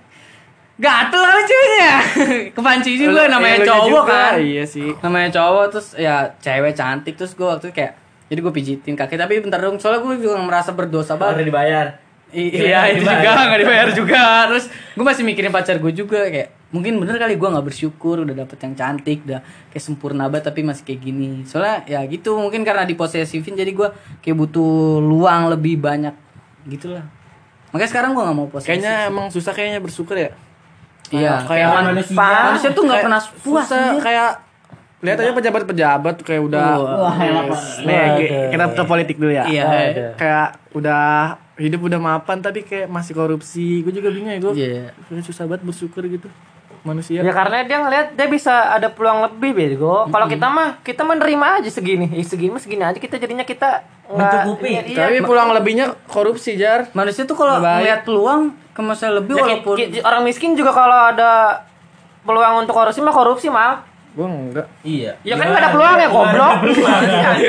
gatel 0.76 1.20
lah 1.20 1.40
ceweknya. 1.40 1.92
Kepancing 2.56 2.96
juga 2.98 3.28
namanya 3.28 3.56
lu 3.60 3.66
cowok 3.66 3.86
juga, 3.88 4.02
kan. 4.04 4.32
Iya 4.38 4.64
sih. 4.64 4.88
Namanya 5.00 5.28
cowok 5.32 5.64
terus 5.72 5.88
ya 5.96 6.16
cewek 6.36 6.72
cantik 6.72 7.14
terus 7.16 7.32
gua 7.32 7.56
waktu 7.56 7.70
itu 7.70 7.76
kayak 7.76 7.92
jadi 8.26 8.42
gue 8.42 8.50
pijitin 8.50 8.94
kaki 8.98 9.14
tapi 9.14 9.38
bentar 9.38 9.62
dong 9.62 9.78
soalnya 9.78 10.02
gue 10.02 10.18
juga 10.18 10.34
merasa 10.42 10.74
berdosa 10.74 11.14
banget. 11.14 11.46
dibayar. 11.46 11.86
I- 12.34 12.50
iya 12.50 12.90
itu 12.90 13.06
dibayar. 13.06 13.22
juga 13.22 13.42
nggak 13.46 13.60
dibayar 13.62 13.88
juga 13.94 14.22
terus 14.50 14.64
gue 14.66 15.04
masih 15.06 15.22
mikirin 15.22 15.54
pacar 15.54 15.78
gue 15.78 15.92
juga 15.94 16.26
kayak 16.26 16.50
mungkin 16.66 16.98
bener 16.98 17.14
kali 17.16 17.34
gue 17.34 17.46
nggak 17.46 17.62
bersyukur 17.64 18.20
udah 18.20 18.34
dapet 18.36 18.58
yang 18.58 18.74
cantik 18.74 19.22
udah 19.22 19.38
kayak 19.70 19.80
sempurna 19.80 20.26
banget 20.26 20.50
tapi 20.50 20.60
masih 20.60 20.82
kayak 20.82 21.00
gini. 21.00 21.30
Soalnya 21.42 21.86
ya 21.86 22.02
gitu 22.04 22.34
mungkin 22.34 22.62
karena 22.62 22.82
diposesifin 22.82 23.54
jadi 23.54 23.70
gue 23.70 23.88
kayak 24.20 24.36
butuh 24.36 24.98
luang 24.98 25.46
lebih 25.48 25.78
banyak. 25.78 26.12
Gitulah. 26.66 27.06
Makanya 27.70 27.86
sekarang 27.88 28.10
gue 28.12 28.22
nggak 28.22 28.36
mau 28.36 28.48
posesif 28.48 28.68
Kayaknya 28.68 28.94
emang 29.06 29.26
susah 29.28 29.52
kayaknya 29.52 29.78
bersyukur 29.78 30.16
ya. 30.16 30.30
iya 31.06 31.38
kayak 31.38 31.46
kayak 31.46 31.68
man- 31.70 31.86
manusia. 31.94 32.18
manusia 32.18 32.70
tuh 32.74 32.82
nggak 32.82 32.98
pernah 33.00 33.20
puas 33.38 33.62
susah, 33.62 33.94
kayak 33.96 34.30
lihat 34.96 35.18
aja 35.22 35.32
pejabat-pejabat 35.32 36.14
kayak 36.18 36.42
udah 36.42 36.66
Wah, 36.82 37.14
nih 37.78 38.02
ki- 38.18 38.30
kita 38.50 38.64
ke 38.74 38.82
politik 38.82 39.16
dulu 39.16 39.30
ya. 39.30 39.46
Iya. 39.46 39.64
Kayak 40.18 40.46
udah 40.74 41.36
hidup 41.56 41.86
udah 41.86 42.00
mapan 42.02 42.42
tapi 42.42 42.66
kayak 42.66 42.90
masih 42.90 43.14
korupsi. 43.14 43.86
Gue 43.86 43.94
juga 43.94 44.10
bingung 44.10 44.28
ya 44.28 44.38
gue 44.40 44.52
Iya. 44.52 45.22
susah 45.22 45.46
banget 45.46 45.62
bersyukur 45.62 46.02
gitu 46.04 46.26
manusia 46.86 47.18
Ya 47.18 47.32
karena 47.32 47.60
dia 47.60 47.78
ngeliat 47.78 48.06
dia 48.12 48.26
bisa 48.26 48.54
ada 48.70 48.86
peluang 48.86 49.26
lebih 49.26 49.50
bego. 49.52 50.06
Kalau 50.06 50.26
kita 50.26 50.46
mah 50.46 50.78
kita 50.80 51.02
menerima 51.02 51.58
aja 51.58 51.68
segini. 51.68 52.06
Ya, 52.08 52.22
segini 52.22 52.48
mah 52.48 52.58
segini 52.58 52.82
aja 52.82 52.94
kita 52.96 53.18
jadinya 53.18 53.42
kita 53.42 53.82
nggak- 54.06 54.46
Mencukupi. 54.46 54.68
Iya, 54.70 54.82
tapi 55.02 55.18
pulang 55.20 55.50
lebihnya 55.50 55.86
korupsi 56.06 56.54
jar 56.54 56.86
manusia 56.92 57.22
tuh 57.22 57.34
kalau 57.34 57.58
ngeliat 57.58 58.00
peluang 58.00 58.42
ke 58.70 58.80
masa 58.80 59.10
lebih 59.10 59.34
Ya, 59.34 59.42
walaupun 59.42 59.76
orang 60.00 60.22
miskin 60.22 60.52
juga 60.52 60.70
kalau 60.70 61.10
ada 61.10 61.64
peluang 62.22 62.62
untuk 62.62 62.72
korupsi 62.72 63.00
mah 63.00 63.12
korupsi 63.12 63.48
mal. 63.48 63.82
gue 64.12 64.24
enggak 64.24 64.66
Iya. 64.80 65.12
Ya 65.20 65.34
kan 65.34 65.46
nggak 65.46 65.60
ada 65.60 65.70
peluang 65.70 65.96
ya 65.96 66.08
goblok. 66.08 66.54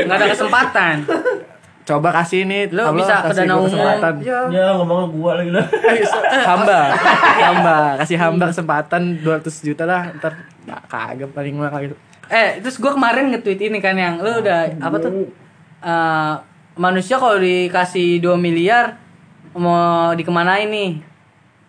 nggak 0.04 0.18
ada 0.18 0.28
kesempatan 0.28 0.96
coba 1.88 2.12
kasih 2.12 2.44
nih 2.44 2.68
Lo 2.76 2.92
Allah, 2.92 3.00
bisa 3.00 3.14
ke 3.16 3.32
kasih 3.32 3.40
dana 3.42 3.48
gua 3.48 3.58
umum. 3.58 3.68
kesempatan 3.72 4.14
Ya 4.52 4.66
ngomongnya 4.76 5.08
gua 5.08 5.32
lagi 5.40 5.52
lah. 5.56 5.66
hamba 6.52 6.80
hamba 7.48 7.78
kasih 8.04 8.18
hamba 8.20 8.46
kesempatan 8.52 9.02
200 9.24 9.68
juta 9.72 9.84
lah 9.88 10.12
ntar 10.20 10.36
nah, 10.68 10.84
kagak 10.86 11.32
paling 11.32 11.56
mah 11.56 11.72
kali 11.72 11.96
Eh, 12.28 12.60
terus 12.60 12.76
gue 12.76 12.92
kemarin 12.92 13.32
nge-tweet 13.32 13.72
ini 13.72 13.80
kan 13.80 13.96
yang 13.96 14.20
lu 14.20 14.44
udah 14.44 14.68
apa 14.84 15.00
tuh? 15.00 15.32
Eh, 15.80 16.34
manusia 16.76 17.16
kalau 17.16 17.40
dikasih 17.40 18.20
2 18.20 18.36
miliar 18.36 19.00
mau 19.56 20.12
dikemanain 20.12 20.68
nih? 20.68 21.00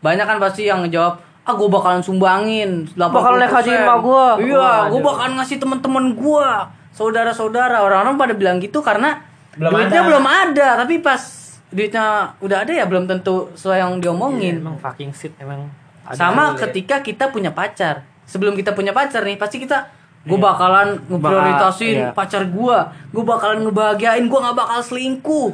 Banyak 0.02 0.26
kan 0.26 0.42
pasti 0.42 0.66
yang 0.66 0.82
ngejawab, 0.82 1.14
"Ah, 1.46 1.54
gue 1.54 1.68
bakalan 1.70 2.02
sumbangin 2.02 2.90
80%." 2.90 3.14
Bakal 3.14 3.32
naik 3.38 3.54
haji 3.54 3.70
sama 3.70 3.96
gua. 4.02 4.26
Iya, 4.34 4.90
gue 4.90 4.98
bakalan 4.98 5.32
ngasih 5.38 5.62
temen-temen 5.62 6.18
gua, 6.18 6.66
saudara-saudara. 6.90 7.78
Orang-orang 7.78 8.18
pada 8.18 8.34
bilang 8.34 8.58
gitu 8.58 8.82
karena 8.82 9.22
Belum 9.56 9.70
duitnya 9.72 10.02
ada. 10.02 10.08
belum 10.10 10.24
ada, 10.26 10.68
tapi 10.84 10.94
pas 11.00 11.22
duitnya 11.68 12.32
udah 12.40 12.64
ada 12.64 12.72
ya 12.72 12.84
belum 12.88 13.04
tentu 13.08 13.52
sesuai 13.56 13.78
yang 13.80 13.92
diomongin. 14.00 14.60
Emang 14.60 14.76
fucking 14.80 15.12
shit 15.14 15.32
emang. 15.40 15.68
Ada 16.08 16.16
Sama 16.16 16.56
ya. 16.56 16.68
ketika 16.68 17.00
kita 17.04 17.28
punya 17.32 17.52
pacar. 17.52 18.04
Sebelum 18.28 18.52
kita 18.52 18.76
punya 18.76 18.92
pacar 18.92 19.24
nih, 19.24 19.40
pasti 19.40 19.56
kita 19.56 19.88
gue 20.28 20.36
bakalan 20.36 21.00
ngeprioritasin 21.08 21.96
iya. 21.96 22.08
pacar 22.12 22.44
gua. 22.52 22.92
Gue 23.08 23.24
bakalan 23.24 23.64
ngebahagiain, 23.64 24.28
gue 24.28 24.38
nggak 24.38 24.56
bakal 24.56 24.80
selingkuh. 24.84 25.48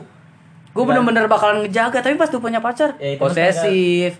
Gue 0.74 0.82
bener-bener 0.82 1.30
bakalan 1.30 1.62
ngejaga, 1.62 2.02
tapi 2.02 2.18
pas 2.18 2.26
tuh 2.26 2.42
punya 2.42 2.58
pacar, 2.58 2.98
Ya, 2.98 3.14
itu 3.14 3.22
posesif. 3.22 4.18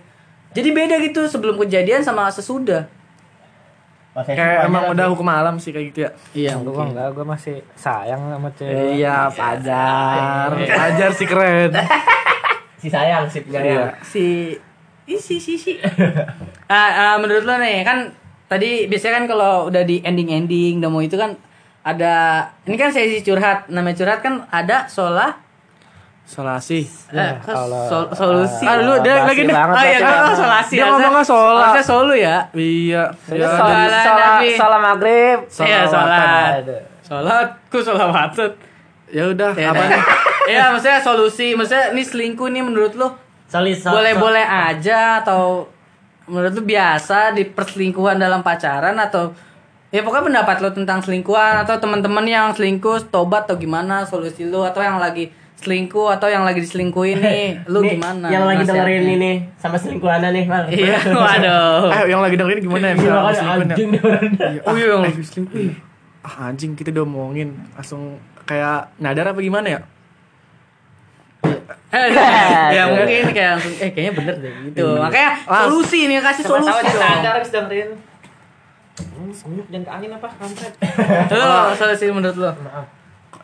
Jadi 0.55 0.69
beda 0.71 0.95
gitu 1.03 1.27
sebelum 1.27 1.59
kejadian 1.59 1.99
sama 1.99 2.31
sesudah. 2.31 2.87
Kayak 4.23 4.71
emang 4.71 4.95
udah 4.95 5.11
hukum 5.11 5.27
alam 5.27 5.59
sih 5.59 5.75
kayak 5.75 5.85
gitu 5.91 5.99
ya. 6.07 6.11
Iya, 6.31 6.51
Gua 6.63 6.87
enggak, 6.87 7.11
gua 7.11 7.35
masih 7.35 7.59
sayang 7.75 8.31
sama 8.31 8.47
cewek. 8.55 9.03
Iya 9.03 9.27
pajar 9.35 10.49
pajar 10.55 11.09
sih 11.11 11.27
keren. 11.27 11.71
Si 12.75 12.93
sayang 12.93 13.25
si 13.25 13.41
penyayang. 13.41 13.97
si 14.05 14.25
isi 15.09 15.41
si 15.41 15.57
si. 15.57 15.81
ah, 16.69 16.91
ah, 16.93 17.15
menurut 17.17 17.41
lo 17.41 17.57
nih 17.57 17.81
kan 17.81 18.13
tadi 18.45 18.85
biasanya 18.85 19.23
kan 19.23 19.25
kalau 19.25 19.73
udah 19.73 19.81
di 19.81 20.05
ending 20.05 20.29
ending 20.29 20.77
udah 20.77 20.89
mau 20.93 21.01
itu 21.01 21.17
kan 21.17 21.33
ada 21.81 22.45
ini 22.69 22.77
kan 22.77 22.93
sesi 22.93 23.25
curhat. 23.25 23.73
Namanya 23.73 23.97
curhat 23.97 24.19
kan 24.21 24.45
ada 24.53 24.85
solah 24.85 25.33
solasi. 26.25 26.81
Eh, 27.09 27.31
kalau- 27.39 27.85
sol- 27.85 28.09
solusi 28.11 28.65
Ah, 28.65 28.81
dulu 28.81 28.97
dia 28.99 29.13
basi 29.15 29.27
lagi 29.27 29.41
nih. 29.43 29.53
oh 29.53 29.61
iya 29.61 29.69
basi 29.69 30.01
kan? 30.01 30.17
Oh, 30.19 30.35
solasi 30.35 30.73
Dia 30.73 30.85
ngomongnya 30.87 31.23
sola. 31.23 31.59
harusnya 31.63 31.83
solu 31.85 32.13
ya? 32.13 32.37
Iya 32.51 33.03
ya, 33.29 33.45
sholat, 33.45 33.53
Salah, 33.53 34.01
sholat, 34.01 34.41
sholat 34.51 34.79
maghrib. 34.81 35.37
iya 35.61 35.79
sholat 35.85 36.61
sholat 37.01 37.47
ku 37.69 37.77
sholat 37.79 38.09
watut 38.09 38.53
ya 39.07 39.23
udah 39.27 39.53
ya 39.53 39.69
apa 39.69 39.77
udah. 39.77 39.87
nih? 39.87 40.01
Iya 40.47 40.63
maksudnya 40.69 40.99
solusi. 40.99 41.47
Maksudnya 41.53 41.85
ini 41.91 42.01
selingkuh 42.01 42.47
nih 42.47 42.61
menurut 42.61 42.93
lo 42.93 43.07
Salis 43.45 43.85
boleh-boleh 43.85 44.41
aja 44.41 45.21
atau 45.21 45.69
menurut 46.25 46.51
lu 46.51 46.63
biasa 46.63 47.29
di 47.31 47.45
perselingkuhan 47.45 48.17
dalam 48.17 48.41
pacaran 48.41 48.97
atau 48.97 49.29
ya 49.87 50.01
pokoknya 50.01 50.41
pendapat 50.41 50.57
lo 50.59 50.69
tentang 50.71 50.97
selingkuhan 50.99 51.61
atau 51.61 51.77
teman-teman 51.77 52.25
yang 52.25 52.49
selingkuh 52.49 53.05
tobat 53.07 53.45
atau 53.45 53.55
gimana 53.55 54.01
solusi 54.01 54.41
lu 54.43 54.59
atau 54.59 54.81
yang 54.81 54.97
lagi 54.97 55.29
selingkuh 55.65 56.07
atau 56.07 56.27
yang 56.27 56.41
lagi 56.41 56.61
diselingkuhin 56.61 57.17
nih 57.17 57.65
lu 57.65 57.81
Nih, 57.81 57.97
gimana 57.97 58.29
Yang 58.29 58.43
lagi 58.45 58.63
dengerin 58.63 59.03
ini 59.11 59.31
sama 59.57 59.75
selingkuhannya 59.75 60.29
nih, 60.31 60.43
Bang. 60.45 60.65
iya 60.69 60.97
waduh 61.01 61.89
eh 61.89 62.03
yang 62.05 62.21
lagi 62.21 62.35
dengerin 62.35 62.61
gimana 62.61 62.85
ya 62.87 62.93
kan 62.93 63.05
ya? 63.33 63.43
anjing 63.57 63.89
nih 63.89 63.99
orang. 63.99 64.29
oh 64.61 64.73
iya 64.73 64.87
yang 64.87 65.01
Eh, 65.03 65.13
selingkuh 65.19 65.59
ya? 65.59 65.73
ah 66.21 66.35
anjing 66.47 66.71
kita 66.73 66.89
udah 66.91 67.03
omongin 67.03 67.49
langsung 67.71 68.17
kayak 68.43 68.93
nadar 68.95 69.25
apa 69.27 69.39
gimana 69.39 69.67
ya 69.67 69.79
ya 72.67 72.83
mungkin 72.87 73.31
kayak 73.31 73.51
langsung 73.55 73.73
eh 73.77 73.89
kayaknya 73.89 74.13
bener 74.13 74.35
deh 74.39 74.53
gitu 74.65 74.85
makanya 74.97 75.31
solusi 75.41 75.99
nih 76.05 76.19
kasih 76.19 76.43
solusi 76.43 76.67
dong 76.67 76.85
sadar 76.93 77.33
habis 77.35 77.49
dengerin. 77.49 77.89
Hmm, 78.95 79.27
senyum 79.29 79.65
jangan 79.67 79.83
ke 79.83 79.91
angin 79.91 80.11
apa? 80.13 80.27
Kampret. 80.33 80.73
lo 81.29 81.51
solusi 81.73 82.05
menurut 82.09 82.37
lo 82.37 82.51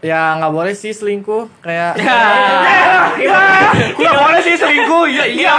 ya 0.01 0.33
nggak 0.35 0.49
boleh 0.49 0.73
sih 0.73 0.89
selingkuh 0.89 1.45
kayak 1.61 1.93
Nggak 3.97 4.15
boleh 4.17 4.39
sih 4.41 4.55
selingkuh. 4.57 5.03
Iya 5.05 5.25
iya. 5.29 5.53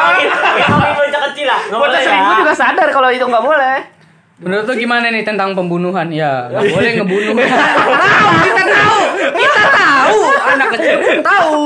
Ngomongin 0.67 0.95
bocah 0.99 1.21
kecil 1.31 1.47
lah. 1.47 1.61
Nggak 1.63 1.79
Bocah 1.79 1.91
boleh 1.91 2.01
selingkuh 2.03 2.35
ya. 2.35 2.41
juga 2.43 2.55
sadar 2.55 2.89
kalau 2.91 3.09
itu 3.09 3.23
nggak 3.23 3.45
boleh. 3.45 3.77
Menurut 4.43 4.67
lu 4.67 4.75
gimana 4.75 5.07
nih 5.07 5.23
tentang 5.23 5.55
pembunuhan? 5.55 6.11
Ya, 6.11 6.51
nggak 6.51 6.75
boleh 6.75 6.91
ngebunuh. 6.99 7.35
tahu, 7.39 8.29
kita 8.43 8.63
tahu, 8.67 8.99
kita 9.39 9.63
tahu, 9.71 10.19
anak 10.51 10.69
kecil 10.75 10.97
pun 10.99 11.17
tahu. 11.23 11.59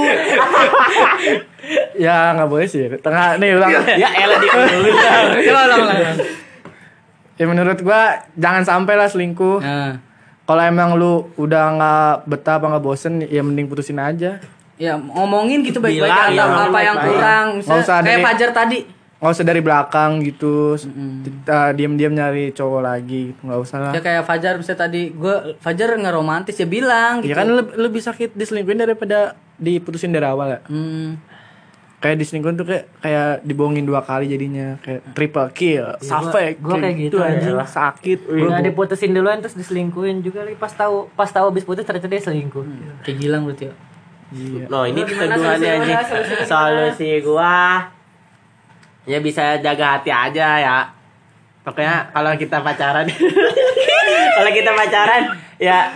ya 1.97 2.37
nggak 2.37 2.47
boleh 2.47 2.69
sih 2.69 2.85
tengah 3.01 3.41
nih 3.41 3.57
ulang 3.57 3.73
Ya 3.97 4.07
elah 4.13 4.39
di 4.39 4.47
dulu. 4.47 4.91
Coba 4.93 5.61
ulang, 5.67 5.81
ulang. 5.83 5.99
ya 7.37 7.45
menurut 7.45 7.79
gua 7.81 8.17
jangan 8.37 8.63
sampai 8.63 8.95
lah 8.95 9.09
selingkuh 9.09 9.59
Nah, 9.61 9.99
kalau 10.47 10.63
emang 10.63 10.95
lu 10.95 11.13
udah 11.37 11.65
nggak 11.73 12.11
betah 12.25 12.55
apa 12.57 12.67
nggak 12.69 12.85
bosen 12.85 13.21
ya 13.21 13.41
mending 13.41 13.67
putusin 13.67 13.99
aja 13.99 14.39
ya 14.77 14.93
ngomongin 14.95 15.61
gitu 15.61 15.79
baik-baik 15.79 16.07
apa, 16.07 16.31
ya, 16.31 16.45
apa 16.45 16.79
yang 16.79 16.95
baik-baik. 16.95 17.09
kurang. 17.11 17.47
Nggak 17.57 17.65
usah 17.65 17.77
Misalnya, 17.77 18.05
kayak 18.05 18.13
dari- 18.13 18.27
Fajar 18.27 18.51
tadi. 18.53 18.79
nggak 19.17 19.33
usah 19.33 19.47
dari 19.47 19.61
belakang 19.61 20.11
gitu 20.21 20.55
kita 21.25 21.59
diam-diam 21.73 22.13
nyari 22.13 22.53
cowok 22.53 22.81
lagi 22.81 23.33
gitu. 23.33 23.41
nggak 23.43 23.59
usah 23.59 23.79
lah 23.81 23.93
Ya 23.93 24.01
kayak 24.01 24.23
Fajar 24.23 24.55
bisa 24.55 24.73
tadi, 24.73 25.09
gue 25.11 25.35
Fajar 25.57 25.89
nggak 25.91 26.13
romantis 26.13 26.55
ya 26.55 26.65
bilang 26.65 27.21
gitu. 27.21 27.33
ya 27.33 27.37
kan 27.37 27.49
lebih, 27.49 27.75
lebih 27.81 28.03
sakit 28.03 28.33
diselingkuhin 28.33 28.77
daripada 28.79 29.33
diputusin 29.57 30.13
dari 30.13 30.25
awal 30.25 30.49
ya 30.51 30.61
Hmm. 30.63 31.17
Kayak 31.97 32.17
diselingkuhin 32.21 32.57
tuh 32.61 32.67
kayak 32.69 32.85
kayak 33.01 33.41
dibohongin 33.41 33.89
dua 33.89 34.05
kali 34.05 34.29
jadinya 34.29 34.77
kayak 34.85 35.17
triple 35.17 35.49
kill 35.57 35.97
safek 36.05 36.61
gua 36.61 36.77
kayak 36.77 36.97
gitu 37.09 37.17
anjing 37.25 37.57
aja. 37.57 37.65
sakit 37.65 38.19
Udah 38.29 38.61
diputusin 38.61 39.17
duluan 39.17 39.41
terus 39.41 39.57
diselingkuhin 39.57 40.21
juga 40.21 40.45
lagi 40.45 40.61
pas 40.61 40.73
tahu 40.77 41.09
pas 41.17 41.29
tahu 41.33 41.49
habis 41.49 41.65
putus 41.65 41.89
ternyata 41.89 42.07
dia 42.07 42.21
selingkuh. 42.21 42.65
Kayak 43.01 43.17
gilang 43.17 43.43
berarti 43.49 43.73
ya. 43.73 43.75
iya 44.37 44.65
No, 44.69 44.85
ini? 44.85 45.01
Solusi 45.09 45.67
lu 45.67 45.95
Solusi 46.45 47.11
gua 47.25 47.57
Ya 49.07 49.23
bisa 49.23 49.57
jaga 49.63 49.97
hati 49.97 50.11
aja 50.11 50.49
ya. 50.61 50.77
Pokoknya 51.63 52.11
kalau 52.13 52.35
kita 52.37 52.61
pacaran 52.61 53.07
kalau 54.37 54.51
kita 54.53 54.71
pacaran 54.75 55.23
ya 55.57 55.89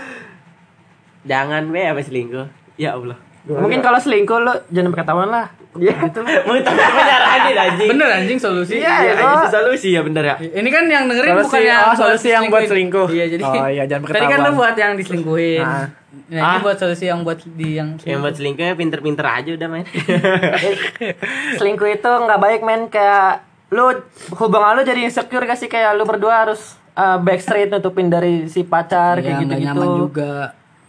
jangan 1.28 1.68
be 1.68 1.84
apa 1.84 2.00
selingkuh. 2.00 2.48
Ya 2.80 2.96
Allah. 2.96 3.29
Mungkin 3.42 3.80
kalau 3.80 3.96
selingkuh 3.96 4.38
lu 4.38 4.52
jangan 4.68 4.92
tawan 5.00 5.28
lah. 5.28 5.46
Gitu. 5.70 6.18
Mau 6.20 6.54
nih 6.58 7.54
anjing. 7.54 7.88
Bener 7.88 8.08
anjing 8.12 8.36
solusi. 8.36 8.74
Iya, 8.76 8.90
Ya, 9.00 9.12
itu. 9.14 9.24
solusi 9.48 9.88
ya 9.94 10.02
bener 10.02 10.24
ya. 10.24 10.34
Ini 10.36 10.66
kan 10.66 10.84
yang 10.84 11.06
dengerin 11.06 11.30
Solusi- 11.32 11.46
bukan 11.46 11.62
yang 11.62 11.82
oh, 11.84 11.94
solusi 11.94 12.28
yang 12.28 12.44
buat 12.46 12.62
selingkuh. 12.66 13.08
Iya, 13.08 13.24
jadi. 13.30 13.42
Oh, 13.44 13.68
iya, 13.70 13.84
jangan 13.86 14.02
Tadi 14.04 14.18
kan 14.20 14.38
lu 14.40 14.50
ketahuan. 14.50 14.58
buat 14.58 14.74
yang 14.76 14.92
diselingkuhin. 14.94 15.62
Nah. 15.62 15.86
Nah, 16.26 16.38
ini 16.42 16.42
Ah. 16.42 16.58
buat 16.58 16.74
solusi 16.74 17.06
yang 17.06 17.22
buat 17.22 17.38
di 17.46 17.78
yang 17.78 17.94
Yang 18.02 18.18
buat 18.20 18.34
selingkuhnya 18.34 18.74
pinter-pinter 18.74 19.22
aja 19.24 19.50
udah 19.52 19.68
main. 19.68 19.86
selingkuh 21.58 21.88
itu 21.88 22.10
nggak 22.10 22.40
baik 22.40 22.60
men 22.60 22.86
kayak 22.88 23.46
lu 23.70 23.94
hubungan 24.34 24.74
lu 24.74 24.82
jadi 24.82 25.06
insecure 25.06 25.46
gak 25.46 25.54
sih 25.54 25.66
kayak 25.66 25.94
lu 25.94 26.02
berdua 26.02 26.42
harus 26.44 26.58
uh, 26.92 27.16
backstreet 27.16 27.70
nutupin 27.70 28.10
dari 28.10 28.50
si 28.50 28.66
pacar 28.66 29.16
Iya, 29.16 29.22
kayak 29.24 29.36
gitu-gitu 29.40 29.66
nyaman 29.70 29.88
juga. 30.00 30.34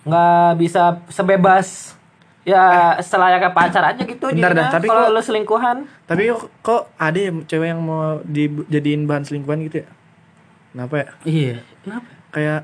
nggak 0.01 0.49
bisa 0.57 0.81
sebebas 1.07 1.93
ya 2.43 2.63
selayaknya 2.97 3.49
pacar 3.49 3.83
aja 3.87 4.01
gitu 4.01 4.25
Bentar 4.27 4.51
dah, 4.51 4.67
tapi 4.71 4.85
kalau 4.85 5.07
kok- 5.07 5.13
lu 5.13 5.21
selingkuhan 5.21 5.77
Tapi 6.03 6.23
kok, 6.27 6.49
kok 6.59 6.81
ada 6.95 7.15
ya 7.15 7.31
cewek 7.43 7.67
yang 7.67 7.79
mau 7.79 8.17
dijadiin 8.23 9.05
bahan 9.05 9.23
selingkuhan 9.23 9.61
gitu 9.63 9.81
ya? 9.81 9.87
Kenapa 10.71 10.93
ya? 10.95 11.07
Iya. 11.23 11.55
Kenapa? 11.81 12.07
Kayak 12.31 12.61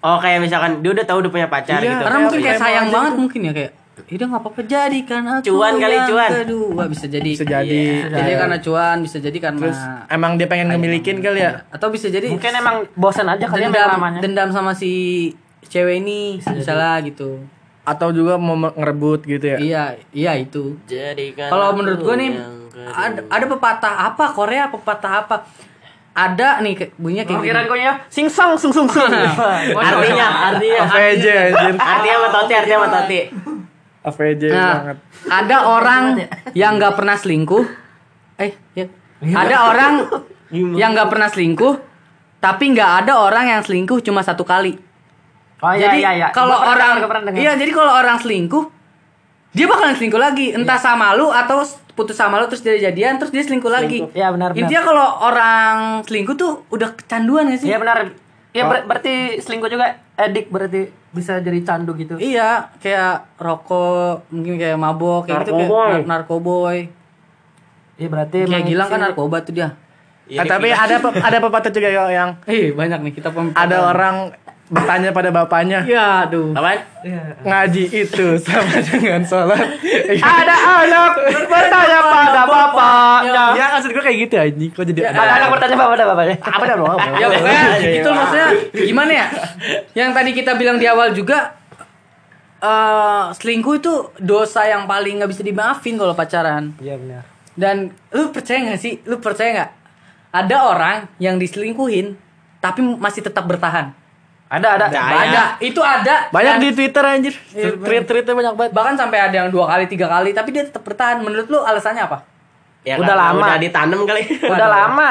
Oh 0.00 0.20
kayak 0.20 0.38
misalkan 0.38 0.72
dia 0.78 0.90
udah 0.92 1.04
tahu 1.04 1.18
udah 1.18 1.32
punya 1.32 1.48
pacar 1.48 1.78
Iya. 1.78 1.88
gitu. 1.88 2.02
Karena 2.02 2.18
mungkin 2.20 2.38
kayak 2.38 2.48
Kayak 2.50 2.60
sayang 2.62 2.84
aja 2.84 2.92
banget 2.92 3.10
gitu. 3.10 3.20
mungkin 3.20 3.40
ya 3.40 3.52
kayak 3.52 3.72
Ida 4.04 4.26
nggak 4.26 4.42
apa-apa 4.42 4.60
jadi 4.66 4.98
kan 5.00 5.22
aku 5.24 5.46
Cuan 5.48 5.74
kali, 5.78 5.94
yang 5.94 6.08
cuan. 6.10 6.30
kedua 6.34 6.82
bisa 6.84 7.06
jadi 7.06 7.30
Bisa 7.30 7.46
jadi. 7.46 7.70
Iya, 7.70 7.94
bisa 8.02 8.18
jadi 8.18 8.32
karena 8.36 8.58
cuan 8.58 8.96
bisa 9.00 9.18
jadi 9.18 9.38
karena 9.38 9.60
terus 9.62 9.78
emang 10.10 10.34
dia 10.34 10.44
pengen 10.44 10.66
ngemilikin 10.68 11.16
kali 11.18 11.40
ya? 11.40 11.62
atau 11.70 11.88
bisa 11.88 12.10
jadi 12.10 12.26
mungkin 12.26 12.52
emang 12.52 12.76
bosan 12.92 13.24
aja 13.24 13.46
kali 13.46 13.62
ya 13.62 13.70
dendam 13.70 14.18
dendam 14.18 14.48
sama 14.50 14.74
si 14.74 15.30
cewek 15.64 16.02
ini 16.02 16.42
misalnya 16.44 17.00
gitu 17.00 17.38
Atau 17.84 18.10
juga 18.10 18.34
mau 18.36 18.56
ngerebut 18.56 19.24
gitu 19.24 19.44
ya? 19.46 19.58
iya 19.58 19.84
iya 20.10 20.32
itu 20.34 20.80
Jadikan 20.84 21.48
kalau 21.48 21.72
menurut 21.74 22.00
gue 22.00 22.14
nih 22.16 22.30
ada, 22.86 23.20
ada 23.28 23.44
pepatah 23.46 23.94
apa 24.06 24.24
Korea 24.30 24.68
pepatah 24.68 25.12
apa 25.20 25.36
ada 26.10 26.58
nih 26.58 26.94
bunyinya 26.94 27.24
kayak 27.24 27.42
gini. 27.42 27.60
gue 27.66 27.80
ya 27.80 27.92
sing 28.08 28.26
song 28.26 28.54
sung 28.54 28.70
sung 28.70 28.86
sung 28.86 29.10
artinya 29.80 30.26
artinya 30.48 30.80
Apa 30.80 30.98
aja 31.02 31.34
anjir? 31.44 31.74
artinya 31.74 32.16
artinya 32.54 32.76
sama 32.76 32.88
Toti. 32.88 33.20
Apa 34.00 34.20
aja 34.22 34.46
Nah, 34.46 34.74
banget. 34.78 34.96
ada 35.26 35.56
orang 35.66 36.04
yang 36.52 36.76
nggak 36.76 36.92
pernah 36.92 37.16
selingkuh. 37.16 37.64
Eh, 38.36 38.52
ya. 38.74 38.84
Ada 39.18 39.56
orang 39.64 39.92
yang 40.52 40.92
nggak 40.92 41.08
pernah 41.08 41.26
selingkuh, 41.26 41.74
tapi 42.38 42.64
nggak 42.70 42.90
ada 43.00 43.16
orang 43.18 43.48
yang 43.48 43.62
selingkuh 43.64 43.98
cuma 44.00 44.20
satu 44.20 44.44
kali. 44.44 44.76
Oh 45.58 45.70
iya 45.70 45.80
jadi 45.84 45.98
iya 45.98 46.10
iya 46.16 46.28
kalau 46.30 46.56
orang, 46.56 46.98
dengar, 46.98 47.10
pernah 47.10 47.30
iya 47.32 47.52
jadi 47.54 47.70
kalau 47.70 47.92
orang 47.92 48.16
selingkuh, 48.16 48.64
dia 49.50 49.66
bakalan 49.66 49.94
selingkuh 49.94 50.18
lagi, 50.18 50.46
entah 50.50 50.76
sama 50.76 51.12
lu 51.12 51.28
atau 51.28 51.62
putus 51.92 52.14
sama 52.14 52.36
lu 52.36 52.46
terus 52.46 52.60
dia 52.60 52.74
jadian 52.80 53.16
terus 53.16 53.30
dia 53.30 53.40
selingkuh, 53.40 53.70
lagi. 53.70 54.02
Iya, 54.10 54.28
benar, 54.28 54.50
benar. 54.50 54.58
Intinya 54.60 54.82
kalau 54.82 55.06
orang 55.22 55.76
selingkuh 56.02 56.34
tuh 56.34 56.66
udah 56.68 56.90
kecanduan 56.92 57.46
ya 57.46 57.56
sih? 57.56 57.68
iya 57.68 57.78
benar 57.78 58.10
ya 58.50 58.62
ber- 58.64 58.82
berarti 58.84 59.14
selingkuh 59.38 59.66
juga 59.68 59.86
edik 60.16 60.46
berarti 60.46 60.86
bisa 61.10 61.38
jadi 61.38 61.58
candu 61.60 61.94
gitu 61.94 62.14
Iya, 62.16 62.70
kayak 62.78 63.34
rokok, 63.36 64.26
mungkin 64.28 64.54
kayak 64.56 64.74
mabok, 64.74 65.24
kayak 65.24 65.42
gitu 65.42 65.54
Narkoboy. 65.54 65.78
kayak 65.84 65.94
nar- 66.00 66.10
narkoboy. 66.20 66.78
iya 67.94 68.08
berarti 68.08 68.38
Kayak 68.44 68.64
Gilang 68.64 68.88
kan 68.88 69.00
narkoba 69.00 69.36
tuh 69.40 69.54
dia. 69.54 69.68
Iya, 70.24 70.40
Ah, 70.40 70.46
tapi 70.48 70.68
ada 70.68 70.96
pe- 70.98 71.20
ada 71.20 71.38
pepatah 71.38 71.68
juga 71.68 71.88
yo 71.88 72.08
yang 72.08 72.30
Eh, 72.48 72.70
banyak 72.70 72.98
nih 73.00 73.12
kita 73.12 73.28
pem 73.28 73.50
ada 73.52 73.76
orang 73.86 74.34
bertanya 74.66 75.10
pada 75.10 75.28
bapaknya 75.28 75.84
Ya, 75.84 76.24
aduh. 76.24 76.50
Apaan? 76.50 76.80
ngaji 77.42 77.84
itu 77.84 78.26
sama 78.40 78.80
dengan 78.80 79.20
sholat 79.20 79.60
ada 80.32 80.56
anak 80.80 81.12
bertanya 81.44 82.00
pada 82.00 82.42
bapaknya 82.42 83.44
ya 83.52 83.66
maksud 83.70 83.92
gue 83.92 84.00
kayak 84.00 84.18
gitu 84.24 84.34
anjing 84.34 84.70
kok 84.72 84.84
jadi 84.84 85.12
ada 85.12 85.20
anak 85.36 85.48
bertanya 85.52 85.76
pada 85.76 86.04
bapaknya 86.06 86.36
apa 86.56 86.64
dah 86.64 86.76
bro 86.76 86.96
Ya 87.14 87.26
pokoknya 87.28 87.62
itu 87.92 88.08
maksudnya 88.10 88.48
gimana 88.74 89.12
ya? 89.12 89.26
Yang 89.94 90.10
tadi 90.10 90.30
kita 90.32 90.50
bilang 90.54 90.76
di 90.76 90.86
awal 90.86 91.12
juga 91.12 91.60
eh 92.58 93.24
selingkuh 93.30 93.74
itu 93.76 93.92
dosa 94.18 94.64
yang 94.64 94.88
paling 94.88 95.20
nggak 95.20 95.28
bisa 95.28 95.42
dimaafin 95.42 95.94
kalau 95.94 96.16
pacaran. 96.16 96.72
iya 96.78 96.96
benar 96.96 97.22
Dan 97.52 97.76
lu 98.10 98.32
percaya 98.32 98.64
nggak 98.64 98.80
sih? 98.80 98.98
Lu 99.04 99.20
percaya 99.20 99.50
nggak? 99.52 99.70
Ada 100.32 100.56
orang 100.64 100.98
yang 101.18 101.36
diselingkuhin 101.36 102.16
tapi 102.58 102.80
masih 102.80 103.20
tetap 103.22 103.44
bertahan. 103.44 103.92
Ada 104.54 104.68
ada 104.76 104.86
Ada, 104.86 105.42
itu 105.58 105.80
ada. 105.80 106.28
banyak 106.28 106.54
Dan- 106.54 106.62
di 106.62 106.70
twitter 106.70 107.02
anjir 107.02 107.34
Iya, 107.50 107.74
tweet 107.76 108.04
tweetnya 108.04 108.34
banyak 108.34 108.54
banget 108.54 108.70
bahkan 108.70 108.94
sampai 108.94 109.18
ada 109.20 109.36
yang 109.36 109.48
dua 109.48 109.66
kali, 109.66 109.84
tiga 109.84 110.06
kali, 110.06 110.30
tapi 110.30 110.50
dia 110.50 110.62
tetap 110.62 110.80
bertahan. 110.80 111.18
Menurut 111.18 111.46
lu 111.46 111.58
alasannya 111.58 112.02
apa? 112.02 112.22
Ya, 112.82 112.96
Udah 112.96 113.14
lama. 113.14 113.40
Udah 113.42 113.56
ditanam 113.56 114.00
kali. 114.02 114.22
udah 114.44 114.68
lama 114.68 115.10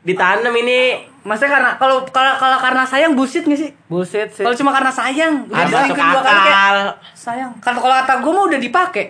ditanam 0.00 0.54
ini 0.54 0.78
Maksudnya 1.20 1.52
karena 1.52 1.70
kalau 1.74 2.06
kalau 2.06 2.38
kalau 2.38 2.54
karena 2.56 2.86
sayang 2.86 3.12
bullshit 3.12 3.42
nggak 3.42 3.58
sih? 3.58 3.70
bullshit 3.90 4.30
sih 4.30 4.40
Kalau 4.40 4.54
cuma 4.54 4.70
karena 4.70 4.86
sayang, 4.88 5.42
udah 5.44 5.58
ada 5.58 5.74
masuk 5.76 5.96
kali 5.98 6.14
kayak 6.14 6.22
akal. 6.22 6.76
sayang. 7.18 7.50
Kan 7.58 7.74
kalau 7.74 7.94
kata 7.96 8.12
gue 8.16 8.30
mah 8.30 8.44
udah 8.46 8.60
dipakai 8.60 9.04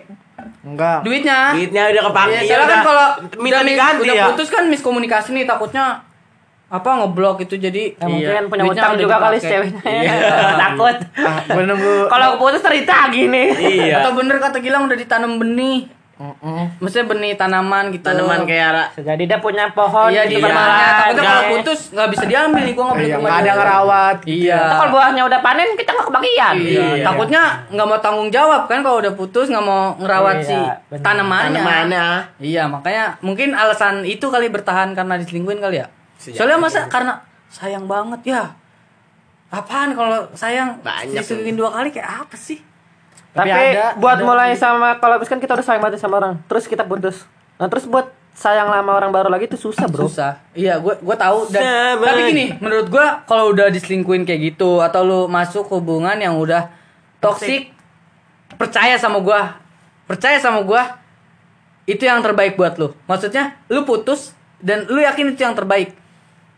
enggak 0.62 0.98
duitnya. 1.04 1.52
Duitnya 1.52 1.82
udah 1.90 2.02
kepake. 2.06 2.32
Iya, 2.32 2.40
soalnya 2.46 2.66
kan 2.66 2.80
kalau 2.82 3.06
minta 3.38 3.60
diganti 3.60 4.00
udah 4.02 4.16
ya. 4.16 4.24
putus 4.26 4.48
kan 4.48 4.64
miskomunikasi 4.64 5.28
nih 5.32 5.44
takutnya 5.44 6.00
apa 6.66 6.88
ngeblok 6.98 7.40
itu 7.40 7.54
jadi 7.56 7.94
Ya, 7.94 8.04
mungkin 8.04 8.42
punya 8.50 8.64
utang 8.66 8.94
juga 8.96 9.16
kali 9.20 9.38
ceweknya 9.38 9.82
Iya. 9.82 10.14
takut 10.66 10.96
ah, 11.16 11.38
gue 11.46 11.62
nunggu 11.64 11.94
kalau 12.06 12.34
putus 12.36 12.58
terita 12.60 13.06
gini 13.08 13.54
Iya. 13.54 14.02
Atau 14.02 14.14
bener 14.14 14.36
kata 14.36 14.58
Gilang 14.58 14.84
udah 14.84 14.94
ditanam 14.94 15.38
benih. 15.38 15.86
Maksudnya 16.80 17.06
benih 17.06 17.36
tanaman 17.36 17.92
gitu. 17.92 18.02
Tanaman 18.02 18.42
kayak 18.42 18.96
jadi 18.96 19.20
dia 19.20 19.36
punya 19.36 19.68
pohon 19.70 20.08
Iya 20.08 20.24
di 20.24 20.34
gitu, 20.34 20.42
rumahnya. 20.42 20.64
bermain. 20.64 20.96
Takutnya 20.96 21.22
kalau 21.22 21.36
Iya. 21.38 21.50
putus 21.52 21.80
nggak 21.92 22.08
bisa 22.08 22.24
diambil 22.24 22.62
nih 22.62 22.72
gua 22.72 22.84
nggak 22.84 22.96
boleh 22.96 23.06
Iya, 23.06 23.16
rumah 23.20 23.32
ada 23.36 23.52
ngerawat 23.52 24.16
Iya. 24.24 24.56
Nah, 24.58 24.74
kalau 24.74 24.90
buahnya 24.90 25.22
udah 25.22 25.40
panen 25.40 25.68
kita 25.76 25.90
nggak 25.92 26.06
kebagian 26.08 26.54
Iya. 26.56 26.86
Takutnya 27.04 27.42
nggak 27.68 27.86
mau 27.86 27.98
tanggung 28.00 28.28
jawab 28.28 28.62
kan 28.64 28.80
kalau 28.80 28.98
udah 28.98 29.12
putus 29.12 29.46
nggak 29.46 29.62
mau 29.62 29.92
ngerawat 29.94 30.36
Iya, 30.36 30.42
si 30.42 30.56
bener. 30.88 31.04
tanamannya. 31.04 31.52
tanamannya. 31.54 32.06
Iya 32.40 32.62
makanya 32.66 33.04
mungkin 33.20 33.52
alasan 33.52 34.02
itu 34.02 34.26
kali 34.26 34.48
bertahan 34.48 34.96
karena 34.96 35.14
diselingkuhin 35.16 35.60
kali 35.60 35.78
ya. 35.78 35.86
Soalnya 36.18 36.58
masa 36.58 36.88
karena 36.88 37.20
sayang 37.48 37.84
banget 37.84 38.34
ya. 38.34 38.42
Apaan 39.46 39.94
kalau 39.94 40.26
sayang 40.34 40.82
Banyak. 40.82 41.22
dua 41.54 41.70
kali 41.70 41.94
kayak 41.94 42.26
apa 42.26 42.36
sih? 42.36 42.58
tapi, 43.36 43.52
Tapi 43.52 43.68
ada- 43.76 43.92
buat 44.00 44.16
ada- 44.16 44.24
mulai 44.24 44.50
sama 44.56 44.96
kalau 44.96 45.20
misalkan 45.20 45.44
kita 45.44 45.52
udah 45.52 45.66
sayang 45.68 45.82
banget 45.84 46.00
sama 46.00 46.16
orang 46.16 46.40
terus 46.48 46.64
kita 46.64 46.88
putus 46.88 47.28
nah 47.60 47.68
terus 47.68 47.84
buat 47.84 48.08
sayang 48.32 48.68
lama 48.68 48.96
orang 48.96 49.12
baru 49.12 49.28
lagi 49.28 49.44
itu 49.44 49.60
susah 49.60 49.84
bro 49.88 50.08
Susah. 50.08 50.40
Iya, 50.52 50.80
gue 50.80 50.96
gue 50.96 51.16
tahu 51.16 51.48
dan 51.48 51.60
Sabar. 51.60 52.04
tapi 52.12 52.20
gini, 52.32 52.46
menurut 52.60 52.88
gue 52.88 53.06
kalau 53.24 53.52
udah 53.52 53.68
diselingkuhin 53.68 54.24
kayak 54.24 54.52
gitu 54.52 54.80
atau 54.80 55.00
lu 55.04 55.20
masuk 55.24 55.68
hubungan 55.68 56.16
yang 56.16 56.36
udah 56.36 56.68
toksik, 57.16 57.72
percaya 58.56 59.00
sama 59.00 59.24
gue, 59.24 59.40
percaya 60.04 60.36
sama 60.36 60.60
gue, 60.60 60.82
itu 61.88 62.04
yang 62.04 62.20
terbaik 62.20 62.60
buat 62.60 62.76
lu. 62.76 62.92
Maksudnya, 63.08 63.56
lu 63.68 63.88
putus 63.88 64.36
dan 64.60 64.84
lu 64.84 65.00
yakin 65.00 65.32
itu 65.32 65.40
yang 65.40 65.56
terbaik. 65.56 65.96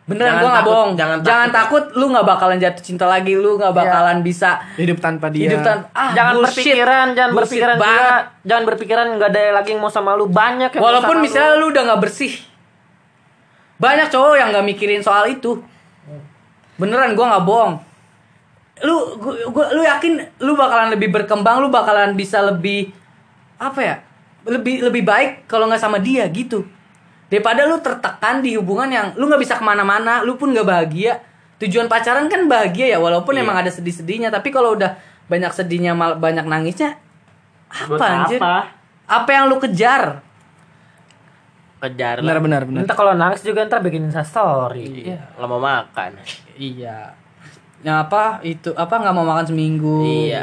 Jangan 0.09 0.17
Beneran 0.17 0.33
gue 0.33 0.41
nggak 0.41 0.57
takut, 0.59 0.73
bohong. 0.73 0.93
jangan 0.97 1.19
Jangan, 1.21 1.49
takut. 1.53 1.85
lu 1.93 2.07
nggak 2.09 2.27
bakalan 2.27 2.57
jatuh 2.57 2.81
cinta 2.83 3.05
lagi, 3.05 3.33
lu 3.35 3.51
nggak 3.55 3.75
bakalan 3.75 4.19
bisa 4.21 4.51
hidup 4.75 4.99
tanpa 4.99 5.29
dia 5.29 5.45
hidup 5.45 5.61
tan 5.61 5.79
ah, 5.93 6.11
jangan 6.11 6.33
bullshit. 6.35 6.49
berpikiran 6.57 7.07
jangan 7.13 7.31
Bullshit 7.31 7.45
berpikiran 7.53 7.77
juga 7.77 7.85
banget. 7.85 8.23
jangan 8.43 8.65
berpikiran 8.65 9.07
nggak 9.13 9.29
ada 9.29 9.43
lagi 9.53 9.69
yang 9.69 9.81
mau 9.81 9.91
sama 9.91 10.11
lu 10.15 10.25
banyak 10.27 10.71
yang 10.71 10.81
mau 10.81 10.89
Walaupun 10.89 11.13
sama 11.13 11.23
misalnya 11.23 11.53
lu. 11.53 11.61
lu 11.61 11.67
udah 11.69 11.83
nggak 11.85 12.01
bersih, 12.01 12.33
banyak 13.77 14.09
cowok 14.09 14.35
yang 14.35 14.49
nggak 14.51 14.67
mikirin 14.67 15.03
soal 15.03 15.25
itu. 15.27 15.61
Beneran 16.77 17.13
gua 17.13 17.27
nggak 17.29 17.45
bohong. 17.45 17.73
Lu 18.81 18.97
gua, 19.19 19.35
gua- 19.51 19.71
lu 19.73 19.83
yakin 19.83 20.13
lu 20.39 20.53
bakalan 20.55 20.89
lebih 20.89 21.11
berkembang, 21.11 21.59
lu 21.59 21.69
bakalan 21.69 22.15
bisa 22.15 22.41
lebih 22.41 22.97
apa 23.57 23.81
ya? 23.83 23.95
Lebih 24.43 24.81
lebih 24.83 25.03
baik 25.03 25.45
kalau 25.45 25.67
nggak 25.67 25.79
sama 25.79 25.99
dia 25.99 26.25
gitu. 26.29 26.65
Daripada 27.29 27.65
lu 27.65 27.77
tertekan 27.79 28.41
di 28.41 28.57
hubungan 28.57 28.89
yang 28.89 29.07
lu 29.15 29.29
nggak 29.29 29.39
bisa 29.39 29.55
ke 29.55 29.63
mana-mana, 29.63 30.21
lu 30.21 30.35
pun 30.35 30.49
nggak 30.49 30.65
bahagia. 30.65 31.21
Tujuan 31.59 31.85
pacaran 31.87 32.25
kan 32.27 32.47
bahagia 32.47 32.89
ya, 32.89 32.99
walaupun 32.99 33.35
Iya. 33.35 33.45
emang 33.45 33.57
ada 33.59 33.69
sedih-sedihnya. 33.69 34.29
Tapi 34.29 34.49
kalau 34.49 34.73
udah 34.73 34.97
banyak 35.27 35.51
sedihnya, 35.51 35.93
mal- 35.93 36.17
banyak 36.17 36.43
nangisnya, 36.43 36.97
apa 37.69 37.85
Buat 37.91 38.01
anjir? 38.01 38.41
apa? 38.41 38.73
Apa 39.05 39.29
yang 39.31 39.45
lu 39.47 39.57
kejar? 39.59 40.25
Kejar 41.79 42.19
benar 42.19 42.35
lah. 42.35 42.43
benar 42.43 42.63
benar 42.67 42.81
Entah 42.83 42.97
kalau 42.97 43.15
nangis 43.15 43.39
juga 43.41 43.63
ntar 43.63 43.79
bikin 43.79 44.11
story 44.11 45.07
Iya. 45.07 45.21
Nggak 45.39 45.49
mau 45.49 45.61
makan. 45.61 46.11
Iya. 46.59 47.15
Ya 47.79 48.03
apa 48.03 48.43
itu 48.43 48.75
apa 48.75 48.91
nggak 48.91 49.15
mau 49.15 49.23
makan 49.23 49.47
seminggu? 49.47 50.03
Iya. 50.03 50.43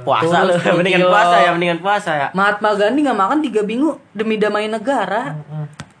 Puasa 0.00 0.42
lu, 0.42 0.56
Terus 0.56 0.64
sepuluh 0.64 0.78
mendingan 0.80 1.02
puasa 1.04 1.36
ya, 1.38 1.50
mendingan 1.52 1.80
puasa 1.84 2.10
ya. 2.16 2.28
Mahatma 2.32 2.72
Gandhi 2.72 3.04
nggak 3.04 3.20
makan 3.20 3.38
tiga 3.44 3.60
minggu 3.60 3.90
demi 4.12 4.40
damai 4.40 4.66
negara. 4.66 5.36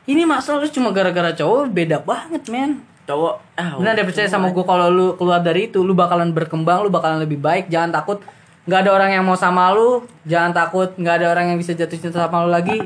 Ini 0.02 0.26
masalah 0.26 0.66
lu 0.66 0.68
cuma 0.70 0.90
gara-gara 0.90 1.30
cowok 1.30 1.70
beda 1.70 2.02
banget, 2.02 2.42
men. 2.50 2.82
Cowok 3.06 3.34
ah. 3.54 3.78
Benar 3.78 3.94
deh 3.94 4.06
percaya 4.06 4.26
sama 4.26 4.50
gue 4.50 4.64
kalau 4.66 4.90
lu 4.90 5.06
keluar 5.14 5.38
dari 5.38 5.70
itu, 5.70 5.82
lu 5.82 5.94
bakalan 5.94 6.34
berkembang, 6.34 6.82
lu 6.82 6.90
bakalan 6.90 7.22
lebih 7.22 7.38
baik. 7.38 7.70
Jangan 7.70 7.94
takut 7.94 8.18
nggak 8.66 8.80
ada 8.86 8.90
orang 8.94 9.10
yang 9.14 9.24
mau 9.26 9.38
sama 9.38 9.70
lu, 9.70 10.06
jangan 10.26 10.50
takut 10.54 10.90
nggak 10.98 11.14
ada 11.22 11.26
orang 11.30 11.54
yang 11.54 11.58
bisa 11.58 11.74
jatuh 11.74 11.98
cinta 11.98 12.18
sama 12.18 12.42
lu 12.42 12.50
lagi. 12.50 12.82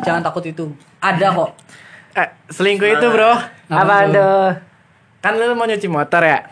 Jangan 0.00 0.24
takut 0.24 0.44
itu. 0.48 0.72
Ada 1.04 1.32
kok. 1.36 1.50
Eh, 2.16 2.28
selingkuh 2.48 2.88
itu, 2.96 3.06
Bro. 3.12 3.32
Apa 3.68 4.08
tuh? 4.08 4.48
Kan 5.20 5.36
lu 5.36 5.52
mau 5.52 5.68
nyuci 5.68 5.88
motor 5.90 6.24
ya? 6.24 6.48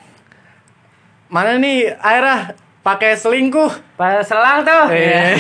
Mana 1.33 1.57
nih 1.57 1.97
airah 2.05 2.53
pakai 2.87 3.19
selingkuh? 3.19 3.99
Pas 3.99 4.23
selang 4.23 4.63
tuh. 4.63 4.95
Eh. 4.95 5.35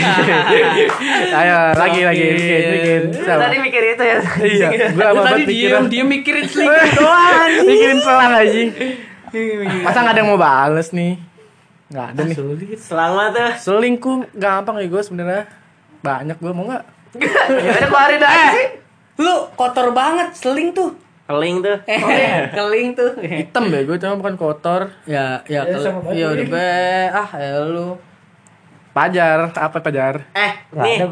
Ayo 1.39 1.79
lagi 1.79 2.01
lagi 2.03 2.25
bikin 2.35 2.63
bikin. 2.75 3.03
Tadi 3.23 3.57
mikir 3.63 3.83
itu 3.95 4.03
ya. 4.03 4.19
Iya, 4.43 4.69
gua 4.91 5.07
apa 5.15 5.21
tadi 5.31 5.43
diem, 5.47 5.87
dia 5.87 6.03
mikirin 6.03 6.43
selingkuh 6.51 6.91
doang. 6.99 7.51
Mikirin 7.63 7.99
selang 8.03 8.33
aja. 8.35 8.61
Masa 9.87 9.99
nggak 10.03 10.15
ada 10.19 10.21
yang 10.27 10.31
mau 10.35 10.41
bales 10.43 10.91
nih? 10.91 11.23
Nggak 11.95 12.07
ada 12.11 12.21
nih. 12.27 12.37
Selamat 12.75 13.29
tuh. 13.31 13.51
Selingkuh 13.63 14.17
gampang 14.35 14.83
ya 14.83 14.87
gue 14.91 15.03
sebenarnya. 15.07 15.47
Banyak 16.03 16.43
gue 16.43 16.51
mau 16.51 16.67
nggak? 16.67 16.85
Ya 17.47 17.81
udah 17.81 17.89
keluarin 17.89 18.21
aja 18.21 18.47
sih. 18.53 18.67
Lu 19.23 19.49
kotor 19.57 19.95
banget 19.95 20.35
seling 20.35 20.75
tuh. 20.75 20.93
Keling 21.27 21.57
tuh. 21.59 21.77
Eh, 21.85 21.99
keling 22.51 22.89
tuh. 22.93 23.11
Hitam 23.19 23.67
deh 23.67 23.83
gue 23.83 23.97
cuma 23.97 24.15
bukan 24.15 24.35
kotor. 24.35 24.95
Ya, 25.05 25.43
ya, 25.45 25.67
kel- 25.67 25.83
ya 26.13 26.27
udah 26.31 26.47
be, 26.47 26.71
ah 27.11 27.29
ya 27.35 27.59
lu. 27.61 27.99
Pajar, 28.91 29.51
apa 29.51 29.77
pajar? 29.77 30.23
Eh, 30.31 30.53
Nggak 30.71 30.85
nih. 30.87 30.97
ada. 30.97 31.07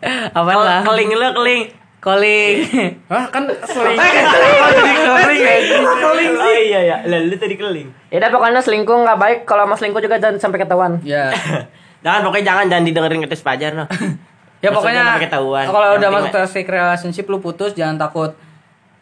Apa 0.34 0.52
lah? 0.52 0.80
Keling 0.82 1.10
lu 1.12 1.28
keling. 1.34 1.62
Calling. 2.00 2.56
Hah 3.12 3.28
kan 3.28 3.44
selingkuh. 3.44 4.00
Oh, 4.00 4.70
jadi 4.72 4.92
kering 4.96 5.40
ya. 5.40 5.54
Keling 6.00 6.32
Oh 6.34 6.56
iya 6.58 6.80
ya. 6.82 6.96
Lah 7.04 7.20
lu 7.20 7.36
tadi 7.36 7.54
keling. 7.54 7.88
Ya 8.08 8.16
udah 8.18 8.30
pokoknya 8.30 8.60
selingkuh 8.60 8.96
nggak 8.98 9.18
baik. 9.18 9.38
Kalau 9.44 9.68
mau 9.68 9.76
selingkuh 9.76 10.00
juga 10.00 10.16
jangan 10.16 10.40
sampai 10.40 10.58
ketahuan. 10.58 10.96
ya. 11.00 11.28
Jangan 12.00 12.24
pokoknya 12.24 12.44
jangan 12.46 12.64
jangan 12.66 12.84
didengerin 12.88 13.20
ketis 13.20 13.44
pajar 13.44 13.76
no. 13.76 13.84
Ya 14.60 14.68
pokoknya 14.76 15.16
kalau 15.24 15.56
Yang 15.56 15.68
udah 15.72 15.88
penting 15.96 16.12
masuk 16.12 16.32
toxic 16.36 16.66
relationship 16.68 17.26
lu 17.32 17.40
putus 17.40 17.72
jangan 17.72 17.96
takut 17.96 18.36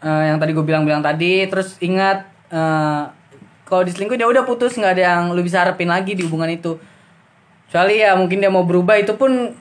eh, 0.02 0.22
yang 0.30 0.38
tadi 0.38 0.54
gue 0.54 0.62
bilang-bilang 0.62 1.02
tadi 1.02 1.50
terus 1.50 1.74
ingat 1.82 2.30
eh, 2.54 3.02
kalau 3.68 3.82
diselingkuh 3.84 4.16
ya 4.16 4.24
udah 4.30 4.46
putus 4.48 4.78
nggak 4.78 4.92
ada 4.96 5.02
yang 5.02 5.22
lu 5.36 5.44
bisa 5.44 5.60
harapin 5.60 5.90
lagi 5.90 6.16
di 6.16 6.24
hubungan 6.24 6.48
itu. 6.48 6.80
Kecuali 7.68 8.00
ya 8.00 8.16
mungkin 8.16 8.40
dia 8.40 8.48
mau 8.48 8.64
berubah 8.64 8.96
itu 8.96 9.12
pun 9.12 9.52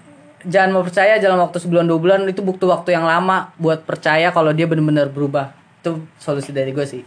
jangan 0.47 0.79
mau 0.79 0.83
percaya 0.85 1.19
dalam 1.19 1.43
waktu 1.43 1.59
sebulan 1.59 1.83
dua 1.83 1.99
bulan 1.99 2.19
itu 2.23 2.39
butuh 2.39 2.71
waktu 2.71 2.95
yang 2.95 3.03
lama 3.03 3.51
buat 3.59 3.83
percaya 3.83 4.31
kalau 4.31 4.55
dia 4.55 4.63
benar-benar 4.63 5.11
berubah. 5.11 5.51
Itu 5.83 6.07
solusi 6.15 6.55
dari 6.55 6.71
gue 6.71 6.87
sih. 6.87 7.03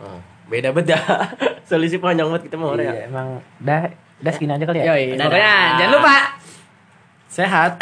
Oh, 0.00 0.22
beda 0.48 0.72
beda. 0.72 0.96
Solusi 1.68 2.00
panjang 2.00 2.32
banget 2.32 2.48
kita 2.48 2.56
mau 2.56 2.72
ya. 2.72 2.96
Iya, 2.96 3.12
emang 3.12 3.44
udah 3.60 3.92
udah 4.24 4.32
segini 4.32 4.56
aja 4.56 4.64
kali 4.64 4.78
ya. 4.80 4.84
Yoi, 4.94 5.20
pokoknya 5.20 5.52
jangan 5.76 5.92
lupa. 6.00 6.16
Sehat. 7.28 7.80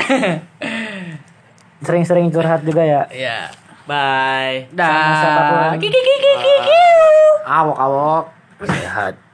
Sering-sering 1.86 2.30
curhat 2.34 2.66
juga 2.66 2.82
ya. 2.82 3.02
Ya. 3.14 3.38
Bye. 3.86 4.66
Siapa 4.74 5.40
pun. 5.46 5.58
Dah. 5.58 5.72
Kiki 5.78 6.00
kiki 6.02 6.32
kiki. 6.42 6.84
Awok 7.46 7.78
awok. 7.78 8.24
Sehat. 8.66 9.25